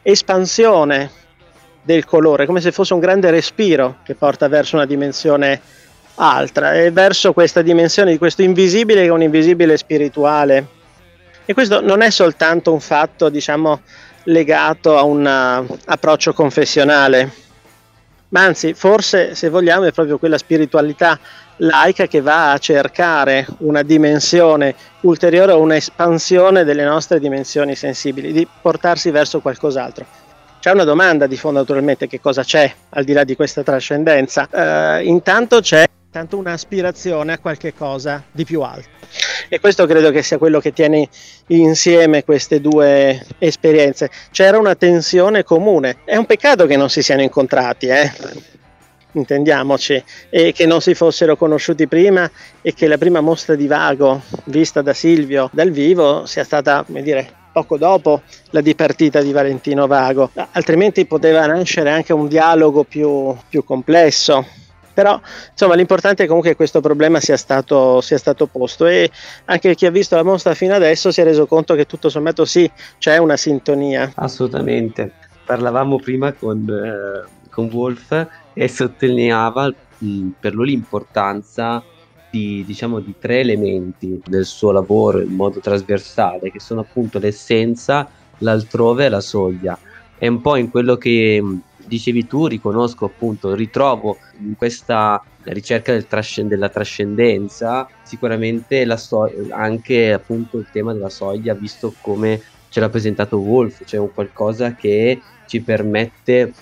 espansione 0.02 1.10
del 1.84 2.06
colore, 2.06 2.46
come 2.46 2.60
se 2.60 2.72
fosse 2.74 2.94
un 2.94 3.00
grande 3.00 3.32
respiro 3.32 4.00
che 4.04 4.16
porta 4.16 4.50
verso 4.50 4.76
una 4.76 4.86
dimensione 4.86 5.62
altra 6.16 6.74
e 6.74 6.92
verso 6.92 7.32
questa 7.32 7.62
dimensione 7.62 8.12
di 8.12 8.18
questo 8.18 8.42
invisibile 8.42 9.02
che 9.02 9.08
è 9.08 9.12
un 9.12 9.22
invisibile 9.22 9.78
spirituale. 9.78 10.76
E 11.46 11.54
questo 11.54 11.80
non 11.80 12.02
è 12.02 12.10
soltanto 12.10 12.74
un 12.74 12.82
fatto, 12.82 13.30
diciamo, 13.30 13.80
legato 14.24 14.98
a 14.98 15.04
un 15.04 15.26
approccio 15.86 16.34
confessionale, 16.34 17.32
ma 18.30 18.44
anzi 18.44 18.74
forse 18.74 19.36
se 19.36 19.50
vogliamo 19.50 19.86
è 19.86 19.92
proprio 19.92 20.18
quella 20.18 20.38
spiritualità 20.38 21.20
laica 21.58 22.08
che 22.08 22.22
va 22.22 22.52
a 22.52 22.58
cercare 22.58 23.46
una 23.60 23.82
dimensione 23.84 24.76
ulteriore 25.02 25.54
o 25.54 25.60
un'espansione 25.60 26.64
delle 26.64 26.84
nostre 26.84 27.20
dimensioni 27.20 27.76
sensibili, 27.76 28.32
di 28.32 28.48
portarsi 28.62 29.10
verso 29.10 29.40
qualcos'altro. 29.40 30.06
C'è 30.60 30.72
una 30.72 30.84
domanda 30.84 31.28
di 31.28 31.38
fondo 31.38 31.60
naturalmente, 31.60 32.08
che 32.08 32.20
cosa 32.20 32.44
c'è 32.44 32.72
al 32.90 33.04
di 33.04 33.14
là 33.14 33.24
di 33.24 33.36
questa 33.36 33.64
trascendenza? 33.64 34.48
Uh, 34.52 35.06
intanto 35.06 35.62
c'è 35.62 35.86
tanto 36.12 36.38
un'aspirazione 36.38 37.34
a 37.34 37.40
qualche 37.40 37.74
cosa 37.74 38.24
di 38.32 38.44
più 38.44 38.62
alto. 38.62 38.90
E 39.50 39.60
questo 39.60 39.86
credo 39.86 40.12
che 40.12 40.24
sia 40.24 40.38
quello 40.38 40.60
che 40.60 40.74
tiene 40.74 41.08
insieme 41.48 42.24
queste 42.24 42.62
due 42.62 43.26
esperienze. 43.38 44.10
C'era 44.32 44.58
una 44.58 44.76
tensione 44.76 45.44
comune. 45.44 45.98
È 46.04 46.16
un 46.16 46.26
peccato 46.26 46.66
che 46.66 46.78
non 46.78 46.90
si 46.90 47.02
siano 47.02 47.22
incontrati, 47.22 47.88
eh? 47.88 48.12
intendiamoci, 49.12 50.04
e 50.30 50.52
che 50.52 50.66
non 50.66 50.82
si 50.82 50.94
fossero 50.94 51.36
conosciuti 51.36 51.88
prima 51.88 52.30
e 52.62 52.74
che 52.74 52.88
la 52.88 52.98
prima 52.98 53.20
mostra 53.22 53.56
di 53.56 53.68
Vago 53.68 54.22
vista 54.46 54.82
da 54.82 54.94
Silvio 54.94 55.50
dal 55.52 55.72
vivo 55.72 56.26
sia 56.26 56.44
stata, 56.44 56.84
come 56.86 57.02
dire, 57.02 57.28
poco 57.52 57.78
dopo 57.78 58.22
la 58.52 58.62
dipartita 58.62 59.22
di 59.22 59.32
Valentino 59.32 59.88
Vago, 59.88 60.30
altrimenti 60.52 61.06
poteva 61.06 61.46
nascere 61.48 61.90
anche 61.90 62.14
un 62.14 62.28
dialogo 62.28 62.84
più, 62.84 63.36
più 63.50 63.64
complesso. 63.64 64.46
Però 64.98 65.22
insomma 65.52 65.76
l'importante 65.76 66.24
è 66.24 66.26
comunque 66.26 66.50
che 66.50 66.56
questo 66.56 66.82
problema 66.82 67.20
sia 67.20 67.38
stato, 67.38 68.02
sia 68.02 68.18
stato 68.18 68.48
posto 68.48 68.88
e 68.88 69.12
anche 69.46 69.76
chi 69.76 69.86
ha 69.86 69.92
visto 69.92 70.16
la 70.16 70.24
mostra 70.24 70.56
fino 70.56 70.74
adesso 70.74 71.12
si 71.12 71.22
è 71.22 71.24
reso 71.24 71.46
conto 71.46 71.76
che 71.76 71.86
tutto 71.86 72.10
sommato 72.10 72.46
sì, 72.46 72.68
c'è 72.98 73.18
una 73.18 73.38
sintonia. 73.38 74.12
Assolutamente. 74.16 75.12
Parlavamo 75.46 76.00
prima 76.00 76.34
con, 76.34 76.68
eh, 76.68 77.30
con 77.52 77.70
Wolf 77.72 78.28
e 78.54 78.68
sottolineava 78.68 79.72
mh, 80.00 80.30
per 80.40 80.56
lui 80.56 80.70
l'importanza 80.70 81.84
di, 82.32 82.64
diciamo, 82.66 83.00
di 83.00 83.14
tre 83.20 83.42
elementi 83.42 84.20
del 84.26 84.46
suo 84.46 84.72
lavoro 84.72 85.22
in 85.22 85.36
modo 85.36 85.60
trasversale, 85.60 86.52
che 86.52 86.60
sono 86.60 86.82
appunto 86.82 87.20
l'essenza, 87.20 88.10
l'altrove 88.40 89.06
e 89.06 89.10
la 89.10 89.22
soglia. 89.22 89.78
È 90.18 90.26
un 90.26 90.42
po' 90.42 90.56
in 90.56 90.72
quello 90.72 90.98
che 90.98 91.40
dicevi 91.88 92.28
tu, 92.28 92.48
riconosco 92.48 93.06
appunto, 93.06 93.54
ritrovo 93.56 94.18
in 94.42 94.56
questa 94.56 95.24
ricerca 95.44 95.94
del 95.94 96.08
trascend- 96.08 96.50
della 96.50 96.70
trascendenza 96.70 97.88
sicuramente 98.04 98.86
so- 98.98 99.32
anche 99.52 100.12
appunto 100.12 100.58
il 100.58 100.68
tema 100.72 100.94
della 100.94 101.10
soglia, 101.10 101.54
visto 101.54 101.94
come 102.02 102.42
ce 102.70 102.80
l'ha 102.80 102.90
presentato 102.90 103.40
Wolf, 103.40 103.84
cioè 103.86 104.00
un 104.00 104.14
qualcosa 104.14 104.76
che 104.76 105.22
ci 105.46 105.62
permette 105.62 106.54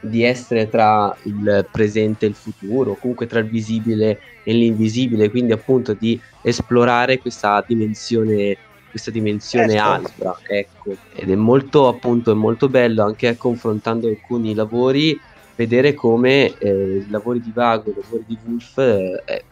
di 0.00 0.22
essere 0.22 0.68
tra 0.68 1.14
il 1.24 1.66
presente 1.70 2.26
e 2.26 2.28
il 2.30 2.34
futuro, 2.34 2.96
comunque 2.96 3.26
tra 3.26 3.38
il 3.40 3.48
visibile 3.48 4.18
e 4.42 4.52
l'invisibile, 4.52 5.30
quindi 5.30 5.52
appunto 5.52 5.94
di 5.94 6.20
esplorare 6.42 7.18
questa 7.18 7.64
dimensione, 7.66 8.56
questa 8.94 9.10
dimensione 9.10 9.72
certo. 9.72 9.88
altra, 9.88 10.36
ecco. 10.46 10.96
Ed 11.16 11.28
è 11.28 11.34
molto 11.34 11.88
appunto 11.88 12.30
è 12.30 12.34
molto 12.34 12.68
bello 12.68 13.02
anche 13.02 13.36
confrontando 13.36 14.06
alcuni 14.06 14.54
lavori 14.54 15.20
vedere 15.56 15.94
come 15.94 16.56
eh, 16.58 17.02
i 17.04 17.10
lavori 17.10 17.40
di 17.40 17.50
Vago, 17.52 17.90
i 17.90 17.94
lavori 18.00 18.24
di 18.24 18.38
Wolf 18.44 18.78
eh, 18.78 19.44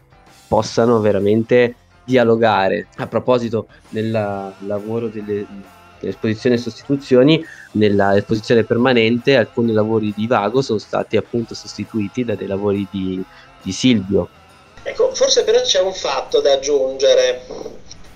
possano 0.47 1.01
veramente 1.01 1.75
dialogare. 2.05 2.87
A 2.95 3.07
proposito 3.07 3.67
del 3.89 4.11
lavoro 4.11 5.09
delle 5.09 5.45
esposizione 5.99 6.55
e 6.55 6.59
sostituzioni, 6.59 7.45
nell'esposizione 7.71 8.63
permanente 8.63 9.35
alcuni 9.35 9.73
lavori 9.73 10.13
di 10.15 10.25
Vago 10.25 10.61
sono 10.61 10.79
stati 10.79 11.17
appunto 11.17 11.53
sostituiti 11.53 12.23
da 12.23 12.35
dei 12.35 12.47
lavori 12.47 12.87
di, 12.89 13.21
di 13.61 13.71
Silvio. 13.73 14.29
Ecco, 14.83 15.13
forse 15.13 15.43
però 15.43 15.59
c'è 15.61 15.81
un 15.81 15.93
fatto 15.93 16.39
da 16.39 16.53
aggiungere 16.53 17.41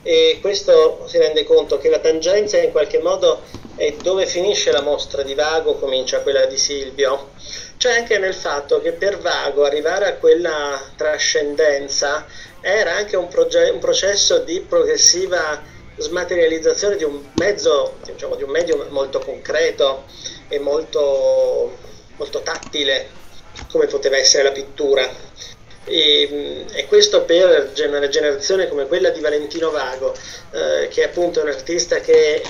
e 0.02 0.40
questo 0.42 1.06
si 1.08 1.18
rende 1.18 1.44
conto 1.44 1.78
che 1.78 1.90
la 1.90 2.00
tangenza 2.00 2.58
in 2.58 2.72
qualche 2.72 3.00
modo 3.00 3.42
è 3.76 3.94
dove 4.02 4.26
finisce 4.26 4.72
la 4.72 4.82
mostra 4.82 5.22
di 5.22 5.36
Vago, 5.36 5.76
comincia 5.76 6.22
quella 6.22 6.46
di 6.46 6.58
Silvio. 6.58 7.32
C'è 7.78 7.92
anche 7.92 8.18
nel 8.18 8.34
fatto 8.34 8.82
che 8.82 8.94
per 8.94 9.20
Vago 9.20 9.64
arrivare 9.64 10.08
a 10.08 10.16
quella 10.16 10.82
trascendenza 10.96 12.26
era 12.60 12.96
anche 12.96 13.16
un, 13.16 13.28
proge- 13.28 13.70
un 13.70 13.80
processo 13.80 14.40
di 14.40 14.62
progressiva 14.62 15.62
smaterializzazione 15.96 16.96
di 16.96 17.04
un 17.04 17.24
mezzo, 17.34 17.98
diciamo, 18.04 18.36
di 18.36 18.44
un 18.44 18.50
medio 18.50 18.88
molto 18.90 19.20
concreto 19.20 20.06
e 20.48 20.60
molto, 20.60 21.78
molto 22.16 22.42
tattile, 22.42 23.10
come 23.70 23.86
poteva 23.86 24.18
essere 24.18 24.44
la 24.44 24.52
pittura. 24.52 25.27
Questo 26.88 27.24
per 27.24 27.72
una 27.88 28.08
generazione 28.08 28.70
come 28.70 28.86
quella 28.86 29.10
di 29.10 29.20
Valentino 29.20 29.72
Vago, 29.72 30.14
eh, 30.52 30.88
che 30.88 31.04
è 31.04 31.06
appunto 31.06 31.42
un 31.42 31.50
artista 31.50 32.00
che 32.00 32.42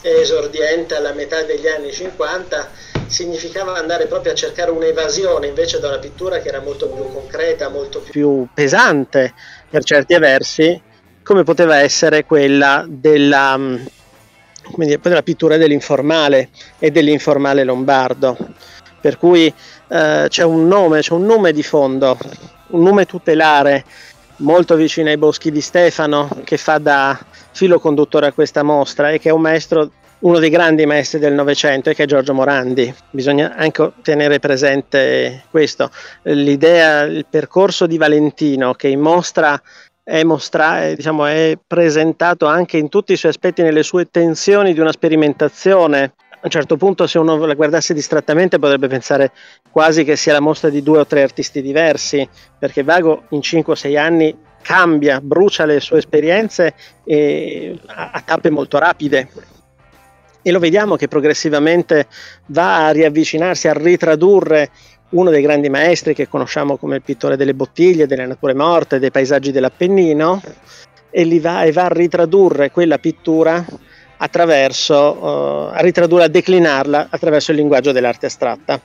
è 0.00 0.08
esordiente 0.08 0.96
alla 0.96 1.12
metà 1.12 1.42
degli 1.42 1.68
anni 1.68 1.92
50, 1.92 2.70
significava 3.06 3.74
andare 3.74 4.06
proprio 4.06 4.32
a 4.32 4.34
cercare 4.34 4.70
un'evasione 4.70 5.46
invece 5.46 5.78
da 5.78 5.88
una 5.88 5.98
pittura 5.98 6.40
che 6.40 6.48
era 6.48 6.60
molto 6.60 6.88
più 6.88 7.12
concreta, 7.12 7.68
molto 7.68 8.00
più, 8.00 8.10
più 8.10 8.48
pesante 8.54 9.34
per 9.68 9.84
certi 9.84 10.18
versi 10.18 10.82
come 11.22 11.44
poteva 11.44 11.76
essere 11.76 12.24
quella 12.24 12.84
della, 12.88 13.56
mm, 13.56 13.76
dire, 14.76 14.98
della 15.00 15.22
pittura 15.22 15.56
dell'informale 15.56 16.48
e 16.78 16.90
dell'informale 16.90 17.62
lombardo. 17.64 18.36
Per 19.00 19.18
cui 19.18 19.52
eh, 19.88 20.26
c'è 20.28 20.42
un 20.42 20.66
nome, 20.66 21.00
c'è 21.00 21.12
un 21.12 21.26
nome 21.26 21.52
di 21.52 21.62
fondo, 21.62 22.16
un 22.72 22.82
nome 22.82 23.06
tutelare 23.06 23.84
molto 24.36 24.74
vicino 24.74 25.08
ai 25.08 25.16
boschi 25.16 25.50
di 25.50 25.60
Stefano 25.60 26.28
che 26.44 26.56
fa 26.56 26.78
da 26.78 27.18
filo 27.52 27.78
conduttore 27.78 28.26
a 28.26 28.32
questa 28.32 28.62
mostra 28.62 29.10
e 29.10 29.18
che 29.18 29.28
è 29.28 29.32
un 29.32 29.40
maestro 29.40 29.90
uno 30.22 30.38
dei 30.38 30.50
grandi 30.50 30.86
maestri 30.86 31.18
del 31.18 31.32
Novecento 31.32 31.90
e 31.90 31.94
che 31.94 32.04
è 32.04 32.06
Giorgio 32.06 32.32
Morandi. 32.32 32.94
Bisogna 33.10 33.54
anche 33.56 33.92
tenere 34.02 34.38
presente 34.38 35.44
questo. 35.50 35.90
L'idea, 36.22 37.02
il 37.02 37.26
percorso 37.28 37.86
di 37.86 37.96
Valentino 37.98 38.74
che 38.74 38.88
in 38.88 39.00
mostra 39.00 39.60
è, 40.04 40.22
mostra- 40.22 40.94
diciamo, 40.94 41.26
è 41.26 41.58
presentato 41.64 42.46
anche 42.46 42.76
in 42.76 42.88
tutti 42.88 43.12
i 43.12 43.16
suoi 43.16 43.32
aspetti 43.32 43.62
nelle 43.62 43.82
sue 43.82 44.10
tensioni 44.10 44.72
di 44.72 44.80
una 44.80 44.92
sperimentazione. 44.92 46.14
A 46.42 46.46
un 46.46 46.50
certo 46.50 46.76
punto, 46.76 47.06
se 47.06 47.20
uno 47.20 47.36
la 47.46 47.54
guardasse 47.54 47.94
distrattamente, 47.94 48.58
potrebbe 48.58 48.88
pensare 48.88 49.30
quasi 49.70 50.02
che 50.02 50.16
sia 50.16 50.32
la 50.32 50.40
mostra 50.40 50.70
di 50.70 50.82
due 50.82 50.98
o 50.98 51.06
tre 51.06 51.22
artisti 51.22 51.62
diversi, 51.62 52.28
perché 52.58 52.82
Vago 52.82 53.26
in 53.28 53.40
5 53.40 53.72
o 53.72 53.76
6 53.76 53.96
anni 53.96 54.36
cambia, 54.60 55.20
brucia 55.20 55.64
le 55.66 55.78
sue 55.78 55.98
esperienze 55.98 56.74
a, 57.86 58.10
a 58.10 58.22
tappe 58.22 58.50
molto 58.50 58.78
rapide. 58.78 59.28
E 60.42 60.50
lo 60.50 60.58
vediamo 60.58 60.96
che 60.96 61.06
progressivamente 61.06 62.08
va 62.46 62.88
a 62.88 62.90
riavvicinarsi, 62.90 63.68
a 63.68 63.74
ritradurre 63.74 64.70
uno 65.10 65.30
dei 65.30 65.42
grandi 65.42 65.68
maestri 65.68 66.12
che 66.12 66.26
conosciamo 66.26 66.76
come 66.76 66.96
il 66.96 67.02
pittore 67.02 67.36
delle 67.36 67.54
bottiglie, 67.54 68.08
delle 68.08 68.26
nature 68.26 68.54
morte, 68.54 68.98
dei 68.98 69.12
paesaggi 69.12 69.52
dell'Appennino, 69.52 70.42
e, 71.08 71.40
va, 71.40 71.62
e 71.62 71.70
va, 71.70 71.84
a 71.84 71.88
ritradurre 71.88 72.72
quella 72.72 72.98
pittura 72.98 73.64
attraverso, 74.16 74.94
uh, 74.94 75.70
a 75.72 75.80
ritradurla, 75.80 76.24
a 76.24 76.28
declinarla 76.28 77.08
attraverso 77.10 77.50
il 77.50 77.58
linguaggio 77.58 77.92
dell'arte 77.92 78.26
astratta. 78.26 78.80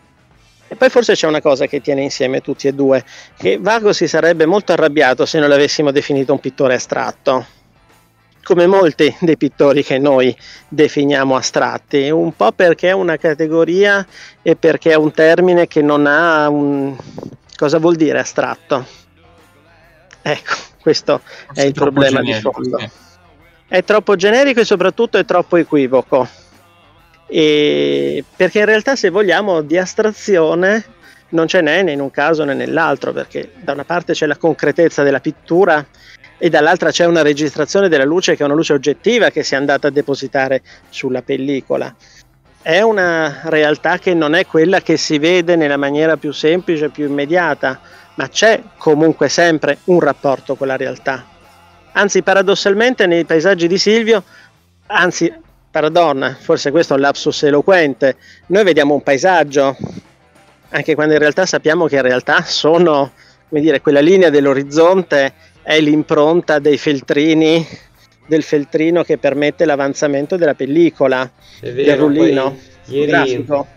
E 0.70 0.76
poi 0.76 0.90
forse 0.90 1.14
c'è 1.14 1.28
una 1.28 1.42
cosa 1.42 1.66
che 1.66 1.80
tiene 1.80 2.02
insieme 2.02 2.42
tutti 2.42 2.68
e 2.68 2.74
due, 2.74 3.04
che 3.38 3.58
Vago 3.60 3.94
si 3.94 4.08
sarebbe 4.08 4.46
molto 4.46 4.74
arrabbiato 4.74 5.26
se 5.26 5.40
non 5.40 5.48
l'avessimo 5.48 5.92
definito 5.92 6.34
un 6.34 6.40
pittore 6.40 6.74
astratto 6.74 7.56
come 8.48 8.66
molti 8.66 9.14
dei 9.20 9.36
pittori 9.36 9.84
che 9.84 9.98
noi 9.98 10.34
definiamo 10.70 11.36
astratti, 11.36 12.10
un 12.10 12.34
po' 12.34 12.54
perché 12.54 12.88
è 12.88 12.94
una 12.94 13.18
categoria 13.18 14.08
e 14.42 14.56
perché 14.56 14.92
è 14.92 14.96
un 14.96 15.12
termine 15.12 15.68
che 15.68 15.82
non 15.82 16.06
ha 16.08 16.48
un... 16.48 16.96
cosa 17.58 17.78
vuol 17.78 17.98
dire 17.98 18.20
astratto? 18.20 18.86
Ecco, 20.22 20.56
questo 20.80 21.20
Forse 21.26 21.62
è 21.62 21.66
il 21.66 21.74
problema 21.74 22.22
di 22.22 22.34
fondo. 22.36 22.80
Sì. 22.80 22.90
È 23.70 23.84
troppo 23.84 24.16
generico 24.16 24.62
e 24.62 24.66
soprattutto 24.66 25.18
è 25.18 25.26
troppo 25.26 25.58
equivoco. 25.58 26.26
E 27.28 28.24
perché 28.34 28.60
in 28.60 28.66
realtà 28.66 28.96
se 28.96 29.10
vogliamo 29.10 29.60
di 29.60 29.78
astrazione 29.78 30.86
non 31.30 31.48
ce 31.48 31.60
n'è 31.60 31.84
né 31.84 31.92
in 31.92 32.00
un 32.00 32.10
caso 32.10 32.46
né 32.46 32.54
nell'altro, 32.54 33.12
perché 33.12 33.52
da 33.58 33.74
una 33.74 33.84
parte 33.84 34.14
c'è 34.14 34.26
la 34.26 34.38
concretezza 34.38 35.04
della 35.04 35.20
pittura 35.20 35.86
e 36.38 36.50
dall'altra 36.50 36.92
c'è 36.92 37.06
una 37.06 37.24
registrazione 37.24 37.90
della 37.90 38.06
luce 38.06 38.38
che 38.38 38.44
è 38.44 38.46
una 38.46 38.56
luce 38.56 38.72
oggettiva 38.72 39.32
che 39.32 39.44
si 39.44 39.54
è 39.54 39.58
andata 39.58 39.90
a 39.90 39.92
depositare 39.92 40.62
sulla 40.88 41.22
pellicola. 41.22 41.94
È 42.62 42.80
una 42.80 43.42
realtà 43.44 43.98
che 43.98 44.14
non 44.14 44.34
è 44.34 44.46
quella 44.46 44.80
che 44.80 44.96
si 44.96 45.20
vede 45.20 45.58
nella 45.58 45.78
maniera 45.78 46.16
più 46.16 46.32
semplice, 46.32 46.88
più 46.88 47.06
immediata, 47.06 47.82
ma 48.16 48.30
c'è 48.30 48.62
comunque 48.78 49.28
sempre 49.28 49.80
un 49.86 50.00
rapporto 50.00 50.56
con 50.56 50.68
la 50.68 50.78
realtà. 50.78 51.36
Anzi, 51.98 52.22
paradossalmente 52.22 53.08
nei 53.08 53.26
paesaggi 53.26 53.68
di 53.68 53.80
Silvio, 53.80 54.24
anzi, 54.86 55.34
pardon, 55.72 56.38
forse 56.40 56.70
questo 56.70 56.94
è 56.94 56.96
un 56.96 57.02
lapsus 57.02 57.42
eloquente, 57.42 58.18
noi 58.48 58.64
vediamo 58.64 58.94
un 58.94 59.02
paesaggio, 59.02 59.76
anche 60.70 60.94
quando 60.94 61.14
in 61.14 61.20
realtà 61.20 61.48
sappiamo 61.48 61.88
che 61.88 61.96
in 61.96 62.04
realtà 62.04 62.44
sono, 62.44 63.14
come 63.50 63.62
dire, 63.62 63.82
quella 63.82 64.00
linea 64.00 64.30
dell'orizzonte 64.30 65.34
è 65.64 65.80
l'impronta 65.80 66.60
dei 66.60 66.78
feltrini 66.78 67.66
del 68.28 68.44
feltrino 68.44 69.02
che 69.02 69.18
permette 69.18 69.66
l'avanzamento 69.66 70.36
della 70.36 70.54
pellicola 70.54 71.28
vero, 71.62 71.74
del 71.74 71.98
rullino 71.98 72.58
ieri, 72.86 73.10
grafico. 73.10 73.68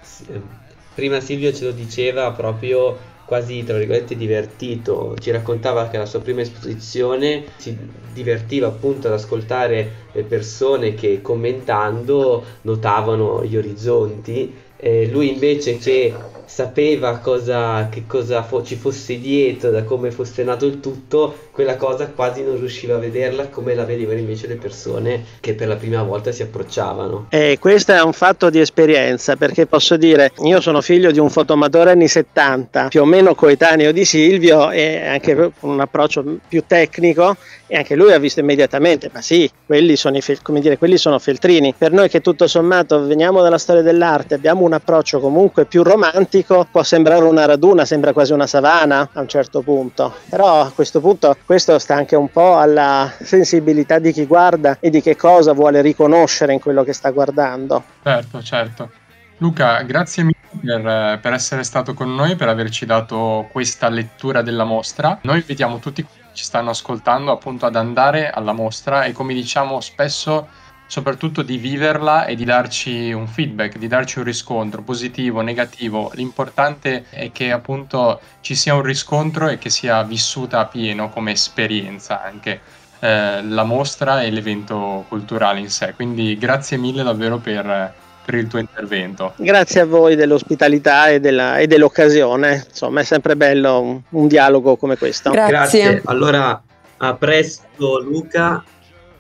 prima 0.95 1.21
Silvio 1.21 1.55
ce 1.55 1.65
lo 1.65 1.71
diceva 1.71 2.33
proprio 2.33 2.99
quasi 3.31 3.63
tra 3.63 3.79
virgolette 3.79 4.17
divertito, 4.17 5.15
ci 5.21 5.31
raccontava 5.31 5.89
che 5.89 5.95
alla 5.95 6.05
sua 6.05 6.19
prima 6.19 6.41
esposizione 6.41 7.45
si 7.59 7.79
divertiva 8.13 8.67
appunto 8.67 9.07
ad 9.07 9.13
ascoltare 9.13 10.09
le 10.11 10.25
persone 10.25 10.95
che 10.95 11.23
commentando 11.23 12.45
notavano 12.63 13.45
gli 13.45 13.57
orizzonti 13.57 14.53
eh, 14.81 15.09
lui 15.11 15.33
invece 15.33 15.79
che 15.79 16.15
sapeva 16.51 17.19
cosa, 17.19 17.89
che 17.91 18.05
cosa 18.09 18.43
fo- 18.43 18.65
ci 18.65 18.75
fosse 18.75 19.21
dietro, 19.21 19.71
da 19.71 19.85
come 19.85 20.11
fosse 20.11 20.43
nato 20.43 20.67
il 20.67 20.81
tutto, 20.81 21.49
quella 21.53 21.77
cosa 21.77 22.09
quasi 22.09 22.43
non 22.43 22.59
riusciva 22.59 22.97
a 22.97 22.99
vederla 22.99 23.49
come 23.49 23.75
la 23.75 23.85
vedevano 23.85 24.19
invece 24.19 24.49
le 24.49 24.57
persone 24.57 25.25
che 25.39 25.55
per 25.55 25.69
la 25.69 25.77
prima 25.77 26.03
volta 26.03 26.33
si 26.33 26.43
approcciavano. 26.43 27.29
E 27.31 27.59
questo 27.61 27.93
è 27.93 28.03
un 28.03 28.13
fatto 28.13 28.51
di 28.51 28.59
esperienza, 28.59 29.37
perché 29.37 29.67
posso 29.67 29.97
dire, 29.97 30.33
io 30.43 30.61
sono 30.61 30.81
figlio 30.81 31.13
di 31.13 31.21
un 31.21 31.31
fotomatore 31.31 31.93
anni 31.93 32.09
70, 32.09 32.89
più 32.89 33.03
o 33.03 33.05
meno 33.05 33.37
coetaneo 33.37 33.93
di 33.93 34.05
Silvio 34.05 34.71
e 34.73 35.07
anche 35.07 35.35
con 35.37 35.71
un 35.71 35.81
approccio 35.81 36.25
più 36.49 36.65
tecnico 36.67 37.37
e 37.73 37.77
anche 37.77 37.95
lui 37.95 38.13
ha 38.13 38.19
visto 38.19 38.41
immediatamente, 38.41 39.11
ma 39.13 39.21
sì, 39.21 39.49
quelli 39.65 39.95
sono, 39.95 40.17
i, 40.17 40.23
dire, 40.61 40.77
quelli 40.77 40.97
sono 40.97 41.21
feltrini. 41.21 41.73
Per 41.79 41.93
noi 41.93 42.09
che 42.09 42.21
tutto 42.21 42.49
sommato 42.49 43.07
veniamo 43.07 43.43
dalla 43.43 43.59
storia 43.59 43.81
dell'arte, 43.81 44.35
abbiamo 44.35 44.63
un 44.63 44.73
approccio 44.73 45.21
comunque 45.21 45.67
più 45.67 45.85
romantico, 45.85 46.67
può 46.69 46.83
sembrare 46.83 47.23
una 47.23 47.45
raduna, 47.45 47.85
sembra 47.85 48.13
quasi 48.13 48.33
una 48.33 48.49
savana 48.49 49.11
a 49.13 49.21
un 49.21 49.29
certo 49.29 49.61
punto, 49.61 50.17
però 50.29 50.63
a 50.63 50.73
questo 50.75 51.01
punto 51.01 51.37
questo 51.47 51.79
sta 51.79 51.95
anche 51.95 52.17
un 52.17 52.29
po' 52.29 52.59
alla 52.59 53.13
sensibilità 53.23 54.01
di 54.01 54.11
chi 54.11 54.27
guarda 54.27 54.77
e 54.81 54.91
di 54.91 55.01
che 55.01 55.15
cosa 55.15 55.53
vuole 55.53 55.81
riconoscere 55.81 56.53
in 56.53 56.59
quello 56.59 56.83
che 56.83 56.93
sta 56.93 57.11
guardando. 57.11 57.85
Certo, 58.03 58.43
certo. 58.43 58.91
Luca, 59.37 59.81
grazie 59.83 60.25
mille 60.25 60.37
per, 60.61 61.21
per, 61.21 61.33
essere 61.33 61.63
stato 61.63 61.95
con 61.95 62.15
noi, 62.15 62.35
per 62.35 62.49
averci 62.49 62.85
dato 62.85 63.49
questa 63.53 63.89
lettura 63.89 64.43
della 64.43 64.65
mostra. 64.65 65.19
Noi 65.23 65.39
invitiamo 65.39 65.79
tutti 65.79 66.05
ci 66.41 66.47
stanno 66.47 66.71
ascoltando 66.71 67.33
appunto 67.33 67.67
ad 67.67 67.77
andare 67.77 68.31
alla 68.31 68.55
mostra 68.55 69.05
e 69.05 69.13
come 69.13 69.35
diciamo 69.35 69.79
spesso 69.83 70.49
soprattutto 70.87 71.43
di 71.43 71.59
viverla 71.59 72.25
e 72.25 72.35
di 72.35 72.45
darci 72.45 73.13
un 73.13 73.29
feedback, 73.29 73.77
di 73.77 73.87
darci 73.87 74.21
un 74.21 74.25
riscontro 74.25 74.81
positivo, 74.81 75.43
negativo. 75.43 76.11
L'importante 76.15 77.05
è 77.11 77.31
che 77.31 77.53
appunto 77.53 78.23
ci 78.41 78.55
sia 78.55 78.75
un 78.75 78.81
riscontro 78.81 79.49
e 79.49 79.59
che 79.59 79.69
sia 79.69 80.03
vissuta 80.03 80.61
a 80.61 80.65
pieno 80.65 81.11
come 81.11 81.33
esperienza 81.33 82.23
anche 82.23 82.63
eh, 83.01 83.43
la 83.43 83.65
mostra 83.65 84.23
e 84.23 84.31
l'evento 84.31 85.05
culturale 85.09 85.61
in 85.61 85.69
sé. 85.69 85.93
Quindi 85.95 86.39
grazie 86.39 86.79
mille 86.79 87.03
davvero 87.03 87.37
per, 87.37 87.95
per 88.25 88.35
il 88.35 88.47
tuo 88.47 88.59
intervento. 88.59 89.35
Grazie 89.37 89.81
a 89.81 89.87
voi 89.87 90.17
dell'ospitalità 90.17 91.09
e, 91.09 91.21
della, 91.21 91.59
e 91.59 91.67
dell'occasione, 91.67 92.65
insomma 92.69 93.01
è 93.01 93.05
sempre 93.05 93.37
bello 93.37 93.81
un, 93.81 94.01
un 94.11 94.27
dialogo 94.27 94.77
come 94.77 94.97
questo. 94.97 95.31
Grazie. 95.31 95.83
Grazie. 95.83 96.03
Allora 96.05 96.63
a 96.99 97.15
presto 97.15 97.99
Luca, 98.01 98.63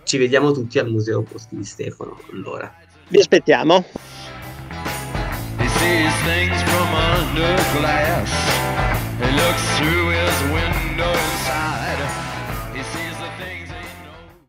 ci 0.04 0.18
vediamo 0.18 0.52
tutti 0.52 0.78
al 0.78 0.90
Museo 0.90 1.22
Boschi 1.22 1.56
di 1.56 1.64
Stefano. 1.64 2.20
Allora. 2.32 2.72
Vi 3.08 3.18
aspettiamo. 3.18 3.84
He 5.82 6.08